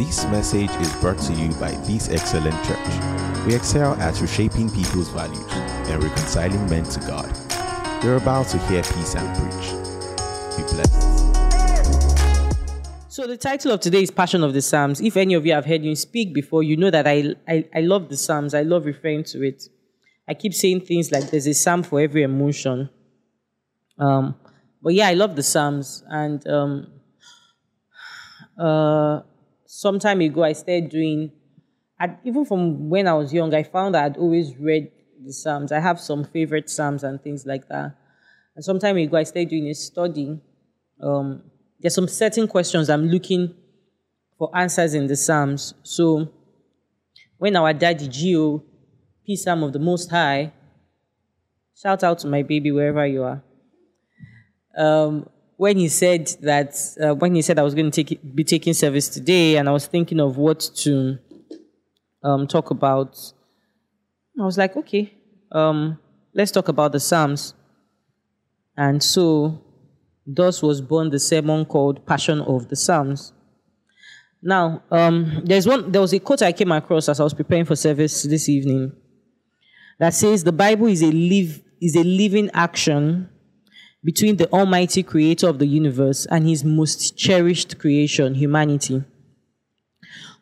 [0.00, 3.46] This message is brought to you by This Excellent Church.
[3.46, 7.30] We excel at reshaping people's values and reconciling men to God.
[8.02, 10.56] You're about to hear Peace and Preach.
[10.56, 11.02] Be blessed.
[13.08, 15.02] So the title of today is Passion of the Psalms.
[15.02, 17.80] If any of you have heard me speak before, you know that I, I, I
[17.80, 18.54] love the Psalms.
[18.54, 19.64] I love referring to it.
[20.26, 22.88] I keep saying things like there's a psalm for every emotion.
[23.98, 24.34] Um,
[24.82, 26.02] but yeah, I love the Psalms.
[26.08, 26.86] And um,
[28.58, 29.20] uh,
[29.72, 31.30] some time ago, I started doing,
[32.00, 34.90] i even from when I was young, I found that I'd always read
[35.24, 35.70] the Psalms.
[35.70, 37.94] I have some favorite Psalms and things like that.
[38.56, 40.40] And some time ago, I started doing a study.
[41.00, 41.44] Um,
[41.78, 43.54] there's some certain questions I'm looking
[44.36, 45.74] for answers in the Psalms.
[45.84, 46.32] So
[47.38, 48.64] when our daddy Gio,
[49.24, 50.52] peace Psalm of the Most High,
[51.80, 53.42] shout out to my baby wherever you are.
[54.76, 55.28] Um,
[55.60, 58.72] when he said that, uh, when he said I was going to take, be taking
[58.72, 61.18] service today, and I was thinking of what to
[62.24, 63.14] um, talk about,
[64.40, 65.12] I was like, okay,
[65.52, 65.98] um,
[66.34, 67.52] let's talk about the Psalms.
[68.74, 69.60] And so,
[70.26, 73.34] thus was born the sermon called Passion of the Psalms.
[74.42, 75.92] Now, um, there's one.
[75.92, 78.92] There was a quote I came across as I was preparing for service this evening
[79.98, 83.28] that says the Bible is a live is a living action
[84.04, 89.04] between the Almighty Creator of the universe and His most cherished creation, humanity.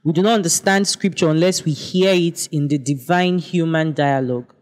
[0.04, 4.54] We do not understand Scripture unless we hear it in the divine human dialogue.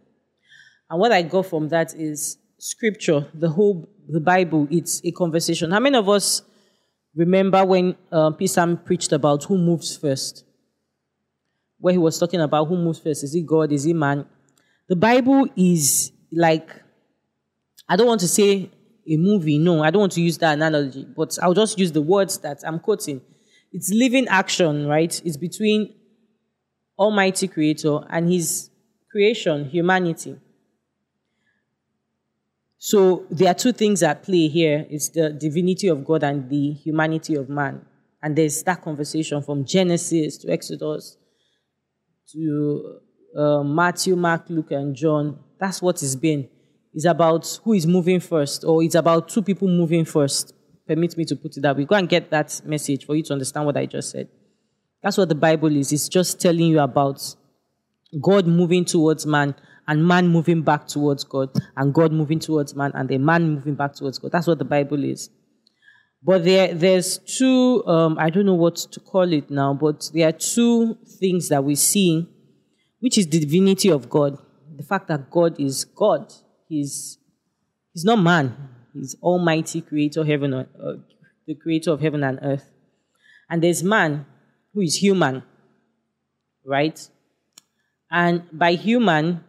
[0.89, 4.67] And what I got from that is Scripture, the whole the Bible.
[4.71, 5.71] It's a conversation.
[5.71, 6.43] How many of us
[7.15, 8.49] remember when uh, P.
[8.85, 10.45] preached about who moves first?
[11.79, 13.25] Where he was talking about who moves first.
[13.25, 13.73] Is it God?
[13.73, 14.27] Is it man?
[14.89, 16.71] The Bible is like,
[17.89, 18.71] I don't want to say
[19.09, 19.59] a movie.
[19.59, 22.63] No, I don't want to use that analogy, but I'll just use the words that
[22.65, 23.21] I'm quoting.
[23.73, 25.21] It's living action, right?
[25.25, 25.95] It's between
[26.99, 28.71] Almighty Creator and His
[29.11, 30.37] creation, humanity.
[32.79, 34.87] So there are two things at play here.
[34.89, 37.85] It's the divinity of God and the humanity of man.
[38.23, 41.17] And there's that conversation from Genesis to Exodus
[42.33, 42.99] to
[43.37, 45.39] uh, Matthew, Mark, Luke, and John.
[45.59, 46.49] That's what it's been.
[46.97, 50.55] It's about who is moving first, or it's about two people moving first.
[50.89, 51.85] Permit me to put it that way.
[51.85, 54.29] Go and get that message for you to understand what I just said.
[55.03, 55.93] That's what the Bible is.
[55.93, 57.21] It's just telling you about
[58.19, 59.55] God moving towards man
[59.87, 63.75] and man moving back towards God, and God moving towards man, and the man moving
[63.75, 64.33] back towards God.
[64.33, 65.29] That's what the Bible is.
[66.23, 70.29] But there, there's two, um, I don't know what to call it now, but there
[70.29, 72.27] are two things that we see,
[73.01, 74.39] which is the divinity of God.
[74.75, 76.33] The fact that God is God.
[76.69, 77.19] He's,
[77.93, 78.57] he's not man.
[78.93, 80.65] He's Almighty Creator, heaven, uh,
[81.47, 82.71] the Creator of heaven and earth.
[83.49, 84.27] And there's man
[84.75, 85.43] who is human,
[86.65, 87.09] right?
[88.11, 89.45] And by human,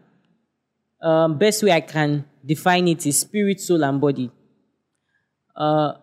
[1.02, 4.32] um, best way I can define it is spirit, soul, and body.
[5.56, 5.94] Uh,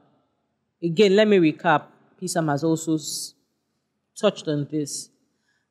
[0.83, 1.87] again, let me recap.
[2.21, 2.99] Pisam has also
[4.19, 5.11] touched on this.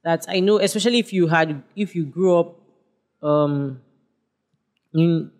[0.04, 2.56] That I know, especially if you had, if you grew up
[3.22, 3.82] um,
[4.94, 5.32] in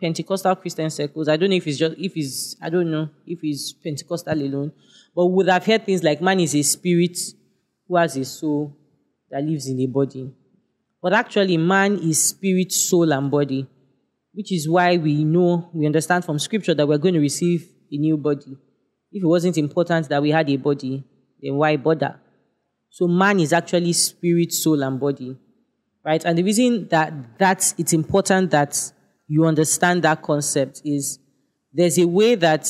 [0.00, 1.28] Pentecostal Christian circles.
[1.28, 4.72] I don't know if it's just if it's I don't know if it's Pentecostal alone,
[5.14, 7.18] but would have heard things like man is a spirit
[7.86, 8.76] who has a soul
[9.30, 10.32] that lives in a body.
[11.02, 13.66] But actually, man is spirit, soul, and body,
[14.32, 17.96] which is why we know, we understand from scripture that we're going to receive a
[17.96, 18.56] new body.
[19.10, 21.02] If it wasn't important that we had a body,
[21.40, 22.20] then why bother?
[22.90, 25.36] So man is actually spirit, soul, and body.
[26.04, 26.24] Right?
[26.24, 28.92] And the reason that that's it's important that
[29.28, 31.18] you understand that concept is
[31.72, 32.66] there's a way that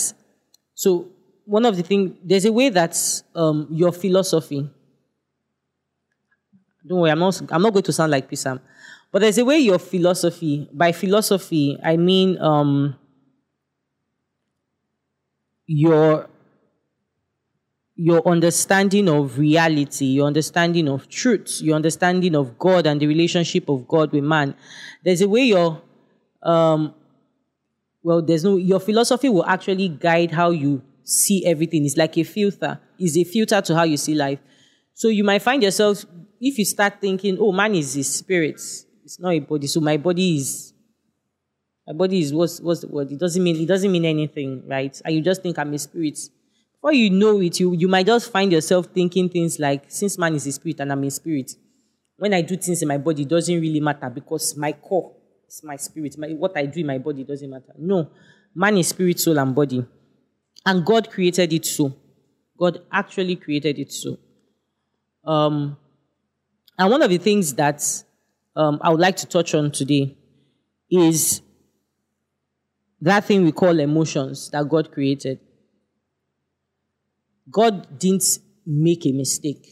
[0.75, 1.09] so
[1.45, 2.97] one of the things there's a way that
[3.35, 4.69] um, your philosophy
[6.87, 8.61] don't worry, I'm not, I'm not going to sound like Pisam.
[9.13, 12.97] But there's a way your philosophy, by philosophy, I mean um,
[15.67, 16.30] your,
[18.03, 23.69] your understanding of reality, your understanding of truth, your understanding of God and the relationship
[23.69, 24.55] of God with man.
[25.05, 25.83] There's a way your,
[26.43, 26.95] um,
[28.03, 31.85] well, there's no, your philosophy will actually guide how you see everything.
[31.85, 34.39] It's like a filter, it's a filter to how you see life.
[34.95, 36.07] So you might find yourself
[36.41, 38.55] if you start thinking, oh, man is a spirit,
[39.05, 40.73] it's not a body, so my body is
[41.87, 43.13] my body is what's what's the word?
[43.13, 44.99] It doesn't mean it doesn't mean anything, right?
[45.05, 46.19] And you just think I'm a spirit.
[46.81, 50.35] Before you know it, you you might just find yourself thinking things like, since man
[50.35, 51.53] is a spirit and I'm a spirit,
[52.17, 55.15] when I do things in my body, it doesn't really matter because my core
[55.47, 56.17] is my spirit.
[56.17, 57.75] My, what I do in my body doesn't matter.
[57.77, 58.11] No,
[58.55, 59.85] man is spirit, soul, and body.
[60.65, 61.95] And God created it so.
[62.59, 64.19] God actually created it so.
[65.25, 65.77] Um,
[66.79, 67.83] and one of the things that
[68.57, 70.17] um, I would like to touch on today
[70.91, 71.43] is
[73.03, 75.41] that thing we call emotions that God created.
[77.51, 79.67] God didn't make a mistake.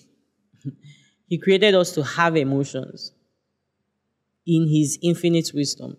[1.26, 3.12] he created us to have emotions
[4.46, 5.96] in His infinite wisdom.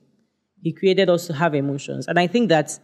[0.61, 2.07] He created us to have emotions.
[2.07, 2.77] And I think that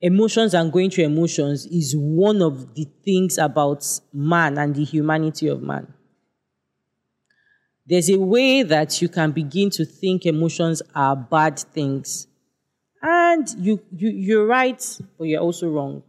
[0.00, 5.48] emotions and going through emotions is one of the things about man and the humanity
[5.48, 5.92] of man.
[7.86, 12.26] There's a way that you can begin to think emotions are bad things.
[13.02, 14.82] And you, you, you're right,
[15.18, 16.02] but you're also wrong.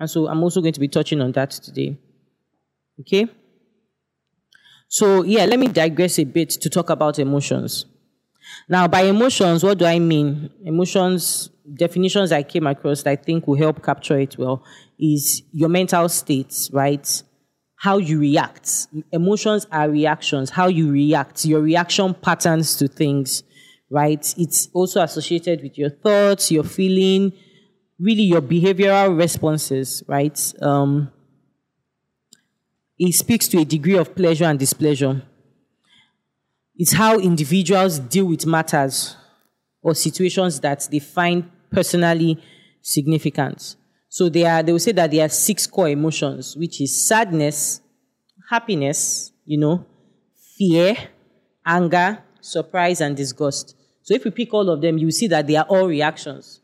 [0.00, 1.98] And so I'm also going to be touching on that today.
[3.00, 3.28] Okay?
[4.88, 7.84] So, yeah, let me digress a bit to talk about emotions.
[8.68, 10.50] Now, by emotions, what do I mean?
[10.64, 14.64] Emotions, definitions I came across that I think will help capture it well
[14.98, 17.22] is your mental states, right?
[17.76, 18.88] How you react.
[19.12, 23.44] Emotions are reactions, how you react, your reaction patterns to things,
[23.90, 24.34] right?
[24.36, 27.32] It's also associated with your thoughts, your feeling,
[28.00, 30.38] really your behavioral responses, right?
[30.62, 31.12] Um,
[32.98, 35.22] it speaks to a degree of pleasure and displeasure.
[36.76, 39.16] It's how individuals deal with matters
[39.82, 42.42] or situations that they find personally
[42.82, 43.76] significant.
[44.08, 47.80] So they are, they will say that there are six core emotions, which is sadness,
[48.48, 49.84] happiness, you know,
[50.56, 50.96] fear,
[51.64, 53.76] anger, surprise, and disgust.
[54.02, 56.60] So if we pick all of them, you see that they are all reactions.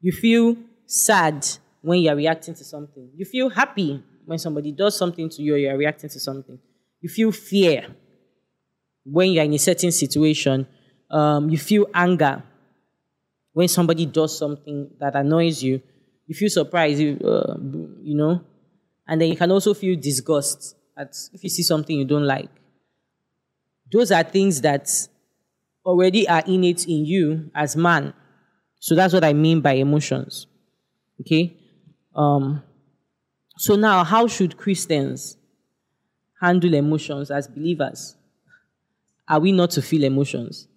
[0.00, 0.56] You feel
[0.88, 1.46] sad
[1.82, 3.10] when you are reacting to something.
[3.14, 6.58] You feel happy when somebody does something to you or you are reacting to something.
[7.00, 7.86] You feel fear
[9.04, 10.66] when you are in a certain situation.
[11.10, 12.42] Um, you feel anger
[13.52, 15.80] when somebody does something that annoys you.
[16.26, 17.56] You feel surprised, you, uh,
[18.02, 18.42] you know,
[19.06, 22.50] and then you can also feel disgust at if you see something you don't like.
[23.90, 24.90] Those are things that
[25.84, 28.12] already are innate in you as man.
[28.80, 30.47] So that's what I mean by emotions.
[31.20, 31.56] Okay?
[32.14, 32.62] Um,
[33.56, 35.36] so now, how should Christians
[36.40, 38.16] handle emotions as believers?
[39.28, 40.68] Are we not to feel emotions?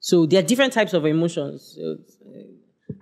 [0.00, 1.78] So there are different types of emotions.
[1.78, 1.94] Uh,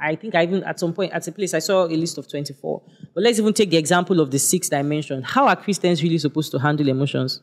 [0.01, 2.29] I think I even at some point at a place I saw a list of
[2.29, 2.83] 24.
[3.15, 5.23] But let's even take the example of the six dimension.
[5.23, 7.41] How are Christians really supposed to handle emotions?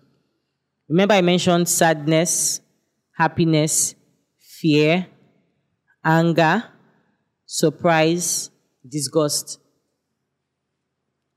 [0.89, 2.62] Remember I mentioned sadness,
[3.15, 3.95] happiness,
[4.38, 5.07] fear,
[6.04, 6.63] anger,
[7.47, 8.51] surprise,
[8.88, 9.59] disgust.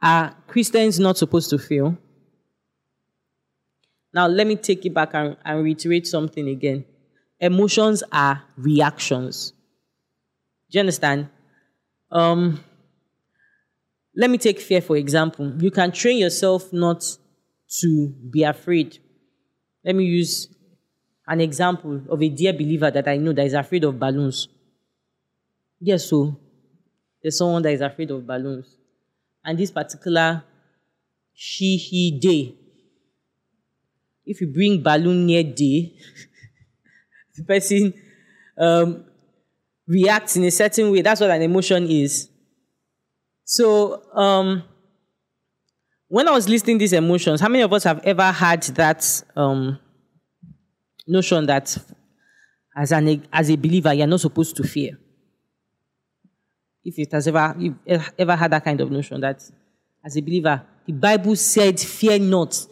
[0.02, 1.96] Are Christians not supposed to feel?
[4.12, 6.84] Now, let me take it back and, and reiterate something again.
[7.38, 9.52] Emotions are reactions.
[10.70, 11.28] Do you understand?
[12.10, 12.62] Um,
[14.14, 15.54] let me take fear for example.
[15.62, 17.04] You can train yourself not
[17.80, 18.98] to be afraid.
[19.84, 20.48] Let me use
[21.26, 24.48] an example of a dear believer that I know that is afraid of balloons.
[25.80, 26.38] Yes, so
[27.22, 28.76] there's someone that is afraid of balloons.
[29.44, 30.44] And this particular
[31.42, 32.54] she, he, day,
[34.26, 35.94] if you bring balloon near day,
[37.34, 37.94] the person
[38.58, 39.04] um,
[39.86, 41.00] reacts in a certain way.
[41.00, 42.28] That's what an emotion is.
[43.44, 44.62] So, um,
[46.08, 49.78] when I was listing these emotions, how many of us have ever had that um,
[51.06, 51.74] notion that
[52.76, 54.98] as, an, as a believer, you're not supposed to fear?
[56.84, 57.76] If it has ever, you've
[58.18, 59.42] ever had that kind of notion that
[60.04, 62.66] as a believer, the Bible said, fear not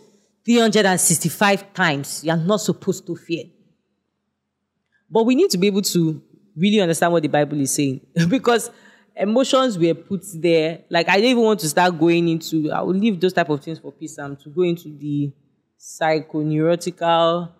[0.45, 2.25] 365 times.
[2.25, 3.45] You're not supposed to fear.
[5.11, 6.23] But we need to be able to
[6.57, 8.71] really understand what the Bible is saying because
[9.17, 10.85] emotions were put there.
[10.91, 12.71] Like I don't even want to start going into.
[12.71, 14.19] I will leave those type of things for peace.
[14.19, 15.33] Um, to go into the
[15.79, 17.53] psychoneurological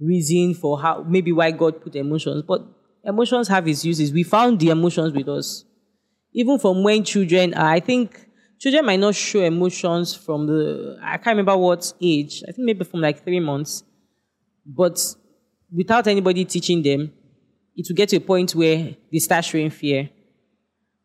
[0.00, 2.62] reason for how maybe why God put emotions, but
[3.04, 4.12] emotions have its uses.
[4.12, 5.64] We found the emotions with us,
[6.32, 7.70] even from when children are.
[7.70, 10.98] I think children might not show emotions from the.
[11.02, 12.42] I can't remember what age.
[12.48, 13.84] I think maybe from like three months,
[14.66, 14.98] but
[15.72, 17.12] without anybody teaching them,
[17.76, 20.10] it will get to a point where they start showing fear.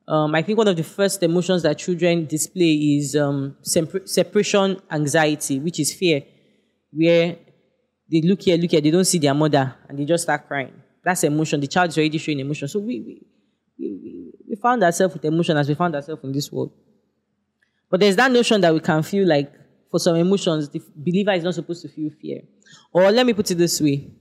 [0.07, 5.59] Um, I think one of the first emotions that children display is um, separation anxiety,
[5.59, 6.23] which is fear,
[6.91, 7.37] where
[8.11, 10.73] they look here, look here, they don't see their mother, and they just start crying.
[11.03, 11.59] That's emotion.
[11.61, 12.67] The child is already showing emotion.
[12.67, 13.21] So we, we,
[13.79, 16.71] we, we found ourselves with emotion as we found ourselves in this world.
[17.89, 19.51] But there's that notion that we can feel like
[19.89, 22.41] for some emotions, the believer is not supposed to feel fear.
[22.93, 24.11] Or let me put it this way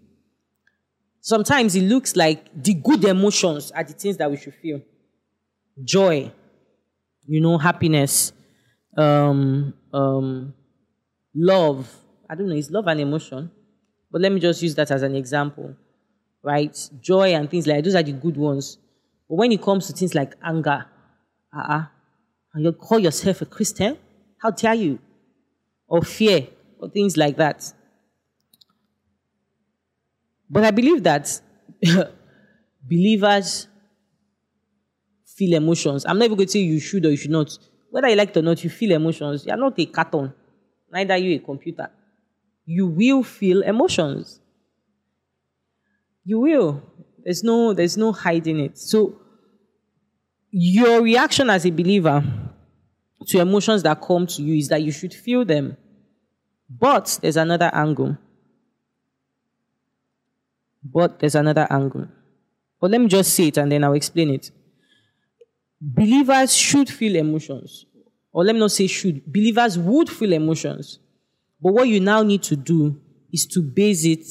[1.20, 4.80] Sometimes it looks like the good emotions are the things that we should feel
[5.84, 6.32] joy,
[7.26, 8.32] you know, happiness,
[8.96, 10.54] um, um,
[11.34, 11.94] love.
[12.28, 13.50] I don't know, is love an emotion?
[14.10, 15.74] But let me just use that as an example,
[16.42, 16.76] right?
[17.00, 18.78] Joy and things like those are the good ones.
[19.28, 20.86] But when it comes to things like anger,
[21.56, 21.84] uh-uh,
[22.54, 23.98] and you call yourself a Christian,
[24.42, 24.98] how dare you?
[25.86, 26.46] Or fear,
[26.78, 27.72] or things like that.
[30.50, 31.40] But I believe that
[32.82, 33.68] believers
[35.24, 36.04] feel emotions.
[36.06, 37.56] I'm not even going to say you should or you should not.
[37.90, 39.46] Whether you like it or not, you feel emotions.
[39.46, 40.32] You are not a carton,
[40.90, 41.90] neither are you a computer.
[42.66, 44.40] You will feel emotions.
[46.28, 46.82] You will.
[47.24, 48.76] There's no, there's no hiding it.
[48.76, 49.18] So
[50.50, 52.22] your reaction as a believer
[53.28, 55.78] to emotions that come to you is that you should feel them.
[56.68, 58.18] But there's another angle.
[60.84, 62.08] But there's another angle.
[62.78, 64.50] But let me just say it and then I'll explain it.
[65.80, 67.86] Believers should feel emotions.
[68.32, 69.24] Or let me not say should.
[69.32, 70.98] Believers would feel emotions.
[71.58, 73.00] But what you now need to do
[73.32, 74.26] is to base it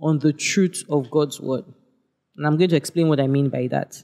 [0.00, 1.64] on the truth of God's word.
[2.36, 4.02] And I'm going to explain what I mean by that.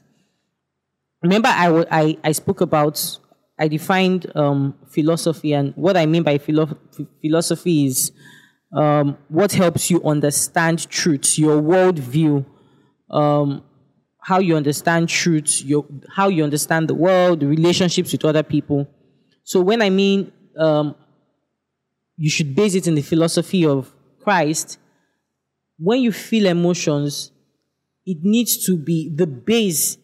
[1.21, 3.19] Remember, I, I, I spoke about,
[3.57, 6.77] I defined um, philosophy, and what I mean by philo-
[7.21, 8.11] philosophy is
[8.73, 12.45] um, what helps you understand truth, your worldview,
[13.09, 13.63] um,
[14.19, 15.85] how you understand truth, your,
[16.15, 18.87] how you understand the world, the relationships with other people.
[19.43, 20.95] So when I mean um,
[22.17, 24.77] you should base it in the philosophy of Christ,
[25.83, 27.31] when you feel emotions,
[28.05, 29.97] it needs to be the base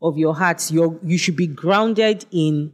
[0.00, 0.70] of your heart.
[0.70, 2.72] You should be grounded in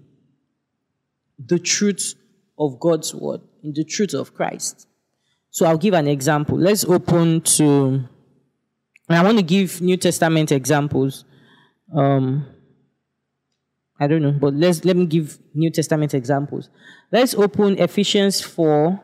[1.45, 2.15] the truth
[2.57, 4.87] of God's word, in the truth of Christ.
[5.50, 6.57] So I'll give an example.
[6.57, 8.05] Let's open to,
[9.09, 11.25] I want to give New Testament examples.
[11.93, 12.47] Um,
[13.99, 16.71] I don't know, but let's let me give New Testament examples.
[17.11, 19.00] Let's open Ephesians 4,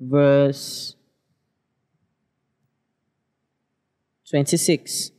[0.00, 0.96] verse
[4.28, 5.10] 26.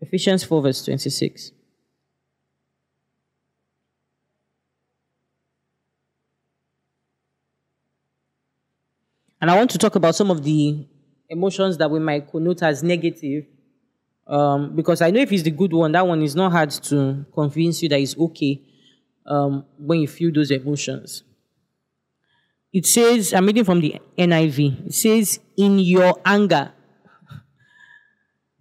[0.00, 1.52] Ephesians 4, verse 26.
[9.40, 10.86] And I want to talk about some of the
[11.28, 13.46] emotions that we might connote as negative.
[14.26, 17.24] Um, because I know if it's the good one, that one is not hard to
[17.32, 18.60] convince you that it's okay
[19.26, 21.22] um, when you feel those emotions.
[22.72, 24.86] It says, I'm reading from the NIV.
[24.86, 26.72] It says, In your anger,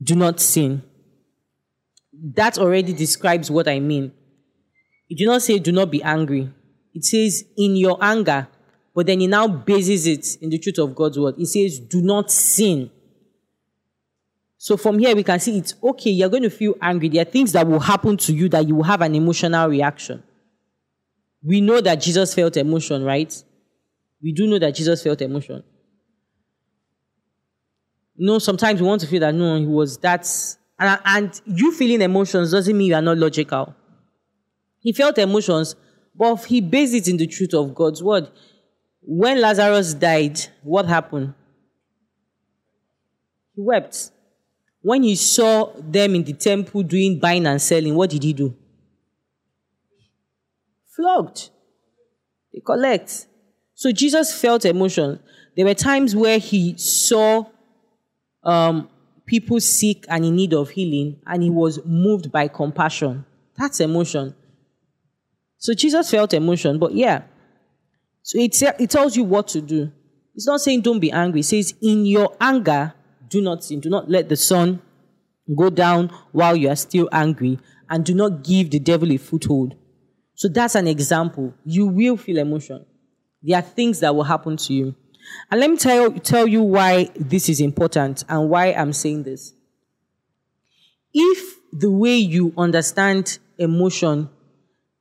[0.01, 0.83] do not sin.
[2.13, 4.11] That already describes what I mean.
[5.09, 6.51] It do not say, Do not be angry.
[6.93, 8.47] It says, In your anger,
[8.95, 11.35] but then he now bases it in the truth of God's word.
[11.37, 12.89] He says, Do not sin.
[14.57, 16.09] So from here, we can see it's okay.
[16.09, 17.09] You're going to feel angry.
[17.09, 20.23] There are things that will happen to you that you will have an emotional reaction.
[21.43, 23.31] We know that Jesus felt emotion, right?
[24.21, 25.63] We do know that Jesus felt emotion.
[28.17, 30.27] no, sometimes we want to feel that no, he was that.
[30.79, 33.75] And, and you feeling emotions doesn't mean you are not logical.
[34.79, 35.75] He felt emotions,
[36.15, 38.29] but he based it in the truth of God's word.
[39.01, 41.33] When Lazarus died, what happened?
[43.55, 44.12] He wept.
[44.81, 48.55] When he saw them in the temple doing buying and selling, what did he do?
[50.95, 51.50] Flogged.
[52.53, 53.27] They collect.
[53.77, 55.19] So Jesus felt emotion.
[55.55, 57.46] There were times where he saw
[58.43, 58.89] um,
[59.27, 63.24] people sick and in need of healing, and he was moved by compassion.
[63.55, 64.34] That's emotion.
[65.60, 67.22] So Jesus felt emotion, but yeah,
[68.24, 69.91] so it, it tells you what to do.
[70.34, 71.41] It's not saying don't be angry.
[71.41, 72.96] It says, in your anger,
[73.27, 73.79] do not sin.
[73.79, 74.81] Do not let the sun
[75.55, 77.60] go down while you are still angry,
[77.91, 79.75] and do not give the devil a foothold.
[80.34, 81.53] So that's an example.
[81.63, 82.88] You will feel emotion.
[83.48, 84.94] There are things that will happen to you.
[85.50, 89.54] And let me tell, tell you why this is important and why I'm saying this.
[91.13, 94.30] If the way you understand emotion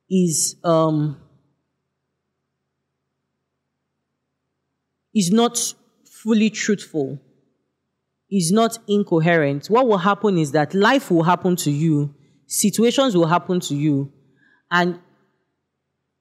[0.09, 1.17] is um,
[5.13, 5.73] is not
[6.05, 7.19] fully truthful,
[8.31, 13.27] is not incoherent, what will happen is that life will happen to you, situations will
[13.27, 14.11] happen to you,
[14.71, 14.99] and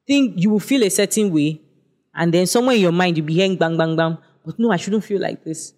[0.09, 1.61] think you will feel a certain way,
[2.17, 4.77] and then somewhere in your mind you'll be hearing bang, bang, bang, but no, I
[4.77, 5.75] shouldn't feel like this.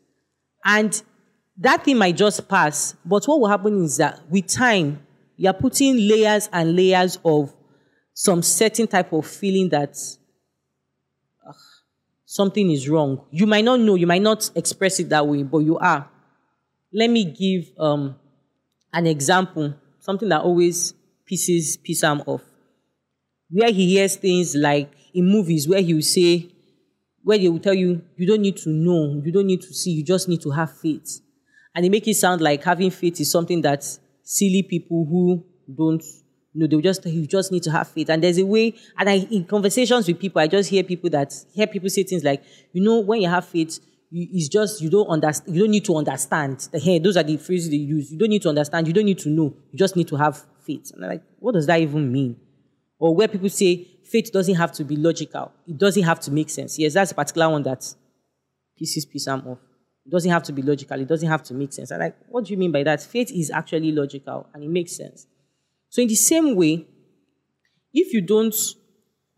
[0.64, 1.00] And
[1.58, 5.04] that thing might just pass, but what will happen is that with time,
[5.36, 7.54] you're putting layers and layers of
[8.14, 9.96] some certain type of feeling that
[12.24, 13.24] something is wrong.
[13.30, 16.08] You might not know, you might not express it that way, but you are.
[16.92, 18.16] Let me give um,
[18.92, 20.94] an example, something that always
[21.30, 22.42] pisses Pisam off.
[23.50, 26.50] where he hears things like in movies where he will say,
[27.22, 29.90] where they will tell you, you don't need to know, you don't need to see,
[29.90, 31.20] you just need to have faith.
[31.74, 33.84] And they make it sound like having faith is something that
[34.22, 35.44] silly people who
[35.76, 36.02] don't
[36.54, 38.10] know, they'll just you just need to have faith.
[38.10, 41.34] And there's a way, and I in conversations with people, I just hear people that
[41.52, 43.78] hear people say things like, you know, when you have faith,
[44.10, 45.54] you, it's just you don't understand.
[45.54, 46.68] You don't need to understand.
[46.72, 48.10] Hey, those are the phrases they use.
[48.10, 48.86] You don't need to understand.
[48.86, 49.54] You don't need to know.
[49.70, 50.92] You just need to have faith.
[50.94, 52.36] And I'm like, what does that even mean?
[52.98, 55.52] Or where people say faith doesn't have to be logical.
[55.66, 56.78] It doesn't have to make sense.
[56.78, 57.94] Yes, that's a particular one that
[58.76, 59.58] pieces Pisam off.
[60.06, 61.00] It doesn't have to be logical.
[61.00, 61.92] It doesn't have to make sense.
[61.92, 63.02] I'm like, what do you mean by that?
[63.02, 65.26] Faith is actually logical and it makes sense.
[65.90, 66.86] So in the same way,
[67.92, 68.54] if you don't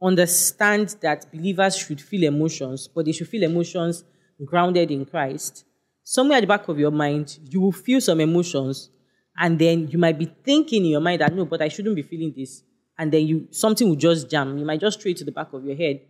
[0.02, 4.04] understand that believers should feel emotions, but they should feel emotions
[4.44, 5.64] grounded in Christ,
[6.02, 8.90] somewhere at the back of your mind, you will feel some emotions,
[9.36, 12.02] and then you might be thinking in your mind that no, but I shouldn't be
[12.02, 12.62] feeling this.
[13.00, 14.58] And then you something will just jam.
[14.58, 16.02] You might just straight to the back of your head.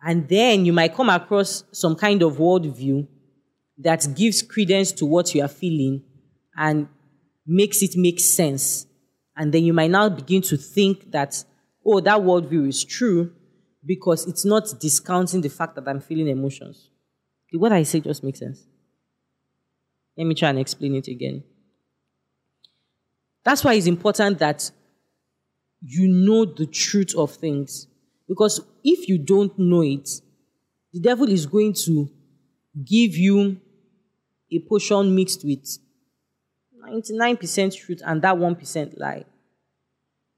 [0.00, 3.08] And then you might come across some kind of worldview
[3.78, 6.04] that gives credence to what you are feeling
[6.56, 6.86] and
[7.44, 8.86] makes it make sense.
[9.36, 11.44] And then you might now begin to think that,
[11.84, 13.32] oh, that worldview is true
[13.84, 16.90] because it's not discounting the fact that I'm feeling emotions.
[17.52, 18.68] What I say just makes sense.
[20.16, 21.42] Let me try and explain it again.
[23.42, 24.70] That's why it's important that
[25.80, 27.86] you know the truth of things.
[28.28, 30.08] Because if you don't know it,
[30.92, 32.10] the devil is going to
[32.84, 33.60] give you
[34.52, 35.78] a potion mixed with
[36.84, 39.24] 99% truth and that 1% lie.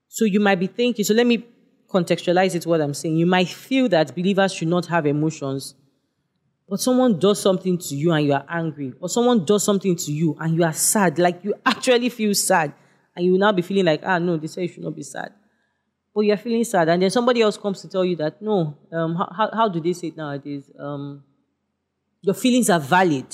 [0.08, 1.44] So you might be thinking, so let me
[1.88, 3.16] contextualize it what I'm saying.
[3.16, 5.74] You might feel that believers should not have emotions
[6.70, 10.12] but someone does something to you and you are angry, or someone does something to
[10.12, 12.72] you and you are sad, like you actually feel sad,
[13.20, 15.02] and you will now be feeling like, ah, no, they say you should not be
[15.02, 15.30] sad.
[16.14, 19.14] But you're feeling sad, and then somebody else comes to tell you that, no, um,
[19.14, 20.70] how, how do they say it nowadays?
[20.78, 21.22] Um,
[22.22, 23.26] your feelings are valid.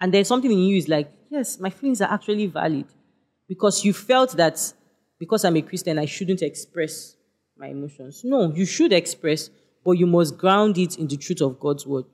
[0.00, 2.86] And there's something in you is like, yes, my feelings are actually valid.
[3.46, 4.72] Because you felt that
[5.18, 7.14] because I'm a Christian, I shouldn't express
[7.58, 8.22] my emotions.
[8.24, 9.50] No, you should express,
[9.84, 12.06] but you must ground it in the truth of God's word.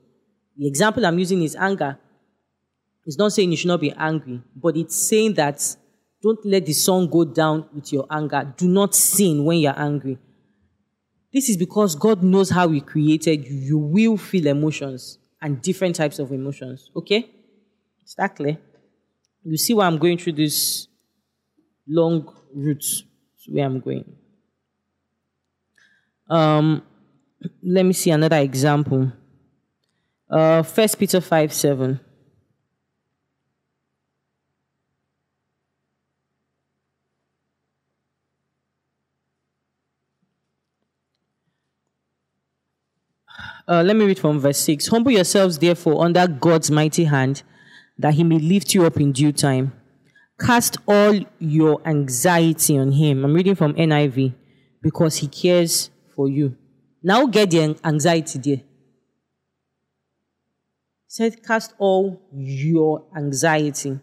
[0.57, 1.97] The example I'm using is anger.
[3.05, 5.77] It's not saying you should not be angry, but it's saying that
[6.21, 8.53] don't let the sun go down with your anger.
[8.57, 10.17] Do not sin when you're angry.
[11.31, 13.55] This is because God knows how He created you.
[13.55, 16.89] You will feel emotions and different types of emotions.
[16.95, 17.29] Okay?
[18.03, 18.57] Is that clear?
[19.43, 20.87] You see why I'm going through this
[21.87, 22.85] long route
[23.47, 24.15] where I'm going.
[26.29, 26.83] Um,
[27.63, 29.11] let me see another example.
[30.29, 31.99] Uh, First Peter 5 7.
[43.69, 44.87] Uh, let me read from verse 6.
[44.87, 47.43] Humble yourselves, therefore, under God's mighty hand,
[47.99, 49.73] that he may lift you up in due time.
[50.39, 53.23] Cast all your anxiety on him.
[53.23, 54.33] I'm reading from NIV
[54.81, 56.57] because he cares for you.
[57.03, 58.55] Now get the anxiety there.
[58.55, 58.63] He
[61.07, 63.99] said, cast all your anxiety.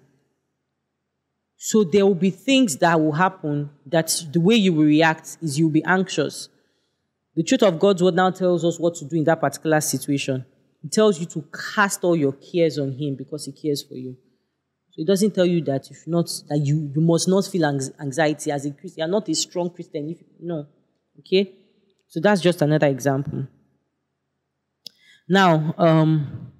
[1.56, 5.58] So there will be things that will happen that the way you will react is
[5.58, 6.50] you'll be anxious.
[7.36, 10.44] The truth of God's word now tells us what to do in that particular situation.
[10.82, 11.44] It tells you to
[11.74, 14.16] cast all your cares on Him because He cares for you.
[14.92, 18.50] So it doesn't tell you that if not that you, you must not feel anxiety
[18.50, 19.00] as a Christian.
[19.00, 20.08] You're not a strong Christian.
[20.08, 20.66] If, no.
[21.18, 21.52] Okay?
[22.08, 23.46] So that's just another example.
[25.28, 26.52] Now, um,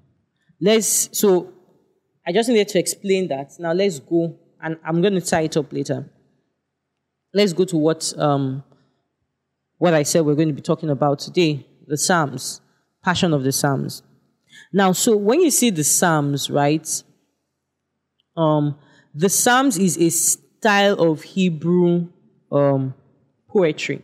[0.61, 1.53] let's, so
[2.25, 3.53] I just needed to explain that.
[3.57, 6.07] Now let's go, and I'm going to tie it up later.
[7.33, 8.63] Let's go to what, um,
[9.77, 12.61] what I said we're going to be talking about today the Psalms,
[13.03, 14.03] Passion of the Psalms.
[14.73, 17.03] Now, so when you see the Psalms, right,
[18.35, 18.77] um,
[19.13, 22.09] the Psalms is a style of Hebrew
[22.51, 22.93] um,
[23.47, 24.01] poetry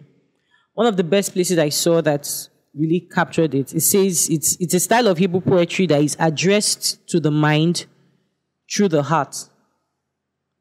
[0.74, 2.28] one of the best places I saw that
[2.74, 3.74] really captured it.
[3.74, 7.86] It says it's, it's a style of Hebrew poetry that is addressed to the mind
[8.74, 9.36] through the heart.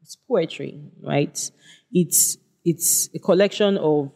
[0.01, 1.51] It's poetry, right?
[1.91, 4.11] It's, it's a collection of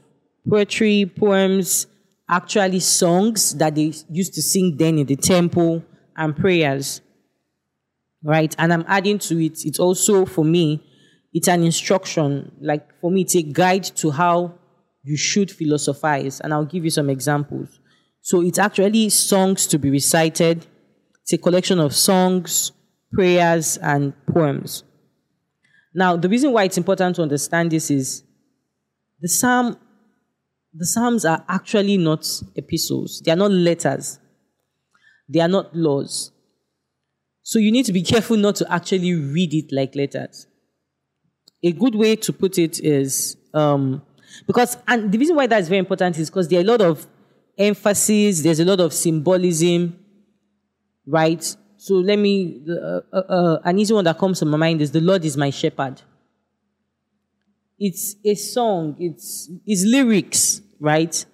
[0.49, 1.88] poetry, poems,
[2.29, 5.83] actually songs that they used to sing then in the temple
[6.15, 7.01] and prayers.
[8.23, 8.53] Right?
[8.57, 10.83] And I'm adding to it, it's also for me,
[11.33, 12.51] it's an instruction.
[12.60, 14.55] Like for me, it's a guide to how
[15.03, 16.41] you should philosophize.
[16.41, 17.79] And I'll give you some examples.
[18.21, 20.65] So it's actually songs to be recited.
[21.21, 22.71] It's a collection of songs,
[23.13, 24.83] prayers, and poems.
[25.93, 28.23] Now, the reason why it's important to understand this is
[29.21, 29.77] the psalm
[30.77, 34.19] the Psalms are actually not epistles, they are not letters,
[35.27, 36.31] they are not laws.
[37.41, 40.47] So you need to be careful not to actually read it like letters.
[41.63, 44.01] A good way to put it is um,
[44.45, 47.07] because, and the reason why that's very important is because there are a lot of
[47.57, 49.97] emphasis, there's a lot of symbolism,
[51.05, 51.43] right?
[51.77, 54.91] So let me, uh, uh, uh, an easy one that comes to my mind is
[54.91, 56.01] the Lord is my shepherd.
[57.79, 61.25] It's a song, it's, it's lyrics, right?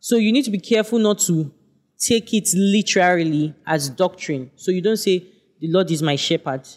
[0.00, 1.52] So you need to be careful not to
[1.98, 4.50] take it literally as doctrine.
[4.56, 5.26] So you don't say,
[5.60, 6.68] the Lord is my shepherd.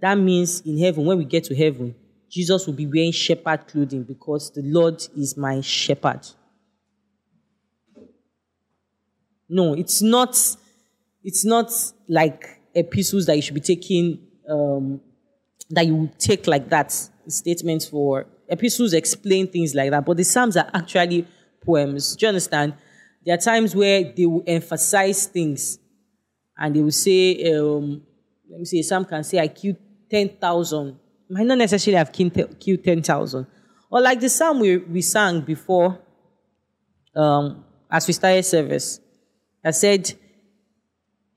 [0.00, 1.94] That means in heaven, when we get to heaven,
[2.30, 6.20] Jesus will be wearing shepherd clothing because the Lord is my shepherd.
[9.48, 10.36] No, it's not.
[11.22, 11.70] It's not
[12.08, 14.18] like epistles that you should be taking.
[14.48, 15.00] Um,
[15.70, 16.92] that you would take like that
[17.28, 21.26] statements for epistles explain things like that, but the Psalms are actually
[21.66, 22.16] poems.
[22.16, 22.74] Do you understand?
[23.24, 25.78] There are times where they will emphasize things,
[26.56, 28.02] and they will say, um,
[28.48, 29.76] let me see, some can say, I killed
[30.08, 30.98] 10,000.
[31.28, 33.46] Might not necessarily have killed 10,000.
[33.90, 35.98] Or like the psalm we, we sang before,
[37.14, 39.00] um, as we started service,
[39.64, 40.12] I said,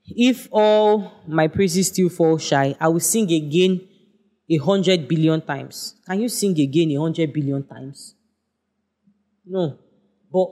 [0.06, 3.88] if all my praises still fall shy, I will sing again
[4.48, 5.94] a hundred billion times.
[6.06, 8.14] Can you sing again a hundred billion times?
[9.46, 9.78] No.
[10.32, 10.48] But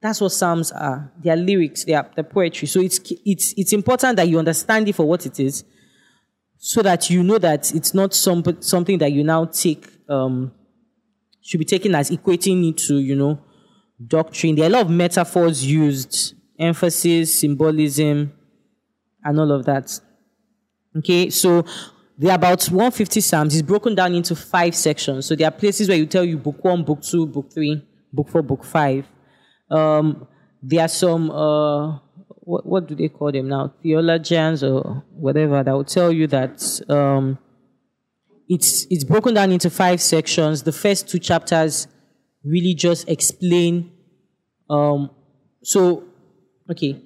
[0.00, 1.12] that's what Psalms are.
[1.22, 2.68] They are lyrics, they are the poetry.
[2.68, 5.64] So it's, it's, it's important that you understand it for what it is
[6.58, 10.52] so that you know that it's not some, something that you now take, um,
[11.40, 13.38] should be taken as equating it to, you know,
[14.04, 14.54] doctrine.
[14.54, 18.32] There are a lot of metaphors used, emphasis, symbolism,
[19.22, 20.00] and all of that.
[20.96, 21.64] Okay, so
[22.16, 23.54] there are about 150 Psalms.
[23.54, 25.26] It's broken down into five sections.
[25.26, 28.28] So there are places where you tell you book one, book two, book three, book
[28.28, 29.06] four, book five.
[29.70, 30.26] Um,
[30.62, 31.98] there are some, uh,
[32.40, 33.74] what, what do they call them now?
[33.82, 37.38] Theologians or whatever that will tell you that um,
[38.48, 40.62] it's, it's broken down into five sections.
[40.62, 41.88] The first two chapters
[42.44, 43.92] really just explain.
[44.70, 45.10] Um,
[45.62, 46.04] so,
[46.70, 47.02] okay.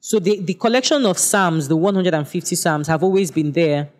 [0.00, 3.90] So the, the collection of Psalms, the 150 Psalms, have always been there.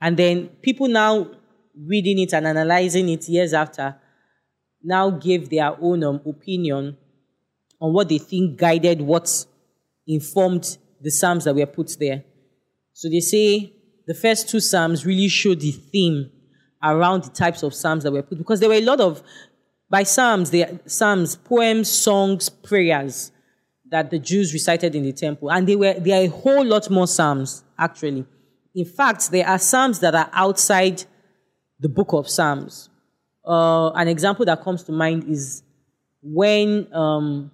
[0.00, 1.28] And then people now
[1.76, 3.96] reading it and analyzing it years after
[4.82, 6.96] now give their own um, opinion
[7.80, 9.46] on what they think guided what
[10.06, 12.24] informed the Psalms that were put there.
[12.92, 13.72] So they say
[14.06, 16.30] the first two Psalms really show the theme
[16.82, 19.22] around the types of Psalms that were put because there were a lot of
[19.90, 23.32] by Psalms, they Psalms, poems, songs, prayers
[23.90, 25.50] that the Jews recited in the temple.
[25.50, 28.26] And they were there are a whole lot more Psalms, actually.
[28.74, 31.04] In fact, there are Psalms that are outside
[31.80, 32.90] the book of Psalms.
[33.48, 35.62] Uh, an example that comes to mind is
[36.22, 37.50] when um,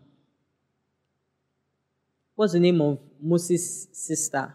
[2.35, 4.53] what's the name of Moses' sister?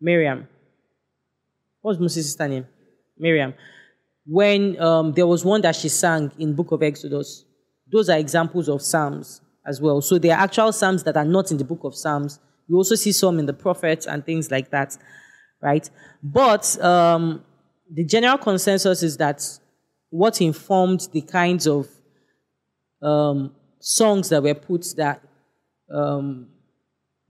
[0.00, 0.48] Miriam.
[1.80, 2.66] What's Moses' sister name?
[3.16, 3.54] Miriam.
[4.26, 7.44] When um, there was one that she sang in Book of Exodus,
[7.92, 10.00] those are examples of psalms as well.
[10.00, 12.40] So there are actual psalms that are not in the Book of Psalms.
[12.66, 14.98] You also see some in the prophets and things like that,
[15.62, 15.88] right?
[16.24, 17.44] But um,
[17.88, 19.42] the general consensus is that
[20.16, 21.88] what informed the kinds of
[23.02, 25.20] um, songs that were put that
[25.92, 26.48] um,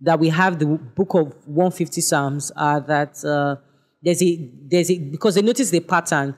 [0.00, 3.56] that we have the book of 150 Psalms are that uh,
[4.02, 6.36] there's a there's a because they notice the pattern,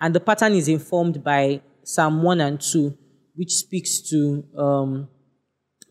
[0.00, 2.96] and the pattern is informed by Psalm 1 and 2,
[3.34, 5.08] which speaks to um,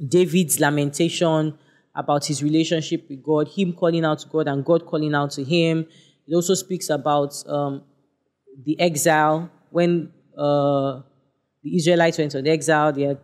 [0.07, 1.57] David's lamentation
[1.95, 5.43] about his relationship with God, him calling out to God and God calling out to
[5.43, 5.85] him.
[6.27, 7.83] It also speaks about um,
[8.63, 11.01] the exile when uh,
[11.63, 12.91] the Israelites went on exile.
[12.91, 13.19] They had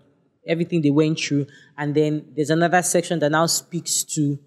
[0.48, 1.48] everything they went through.
[1.76, 4.38] And then there's another section that now speaks to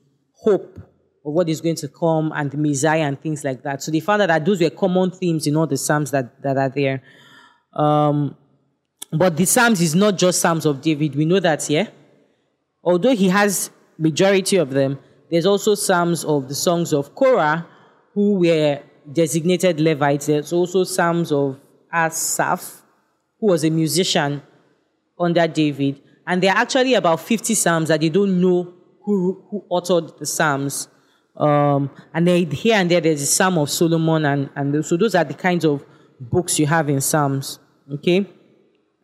[0.45, 0.79] hope
[1.25, 3.83] of what is going to come and the Messiah and things like that.
[3.83, 6.57] So they found out that those were common themes in all the Psalms that, that
[6.57, 7.03] are there.
[7.75, 8.37] Um,
[9.13, 11.17] but the Psalms is not just Psalms of David.
[11.17, 11.89] We know that, yeah?
[12.85, 17.67] Although he has majority of them, there's also Psalms of the songs of Korah,
[18.15, 18.81] who were
[19.13, 20.27] designated Levites.
[20.27, 22.83] There's also Psalms of Asaph,
[23.41, 24.43] who was a musician
[25.19, 26.03] under David.
[26.27, 30.27] And there are actually about 50 Psalms that they don't know who, who authored the
[30.27, 30.89] Psalms.
[31.37, 34.25] Um, and they, here and there, there's a Psalm of Solomon.
[34.25, 35.85] And, and so those are the kinds of
[36.19, 37.59] books you have in Psalms.
[37.93, 38.27] Okay?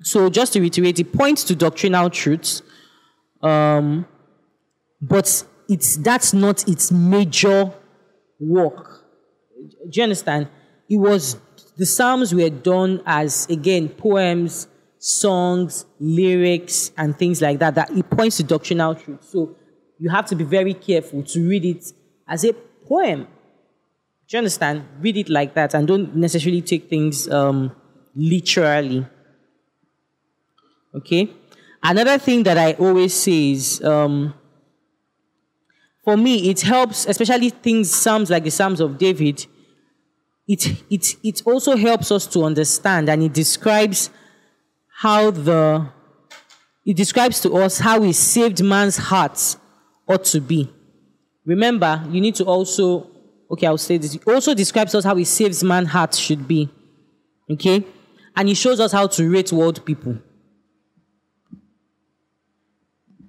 [0.03, 2.63] So just to reiterate, it points to doctrinal truths.
[3.43, 4.07] Um,
[5.01, 7.73] but it's, that's not its major
[8.41, 9.05] work.
[9.89, 10.49] Do you understand?
[10.89, 11.37] It was,
[11.77, 18.09] the Psalms were done as, again, poems, songs, lyrics, and things like that, that it
[18.11, 19.25] points to doctrinal truth.
[19.25, 19.57] So
[19.99, 21.93] you have to be very careful to read it
[22.29, 23.25] as a poem.
[24.29, 24.85] Do you understand?
[25.01, 27.75] Read it like that and don't necessarily take things um,
[28.15, 29.07] literally.
[30.95, 31.31] Okay?
[31.83, 34.35] Another thing that I always say is um,
[36.05, 39.47] for me, it helps, especially things, Psalms like the Psalms of David,
[40.47, 44.11] it, it, it also helps us to understand and it describes
[44.89, 45.89] how the,
[46.85, 49.57] it describes to us how he saved man's heart
[50.09, 50.73] ought to be.
[51.45, 53.11] Remember, you need to also,
[53.51, 54.15] okay, I'll say this.
[54.15, 56.69] It also describes us how he saves man's heart should be.
[57.51, 57.85] Okay?
[58.37, 60.19] And he shows us how to rate world people.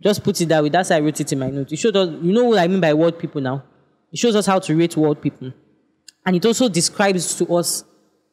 [0.02, 0.70] Just put it that way.
[0.70, 1.72] That's how I wrote it in my notes.
[1.72, 3.64] It shows us, you know what I mean by world people now?
[4.12, 5.54] It shows us how to rate world people.
[6.26, 7.84] And it also describes to us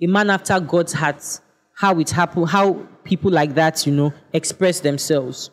[0.01, 1.41] a man after God's heart,
[1.75, 5.51] how it happened, how people like that, you know, express themselves.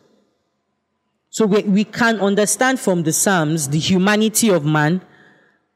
[1.30, 5.02] So we, we can understand from the Psalms the humanity of man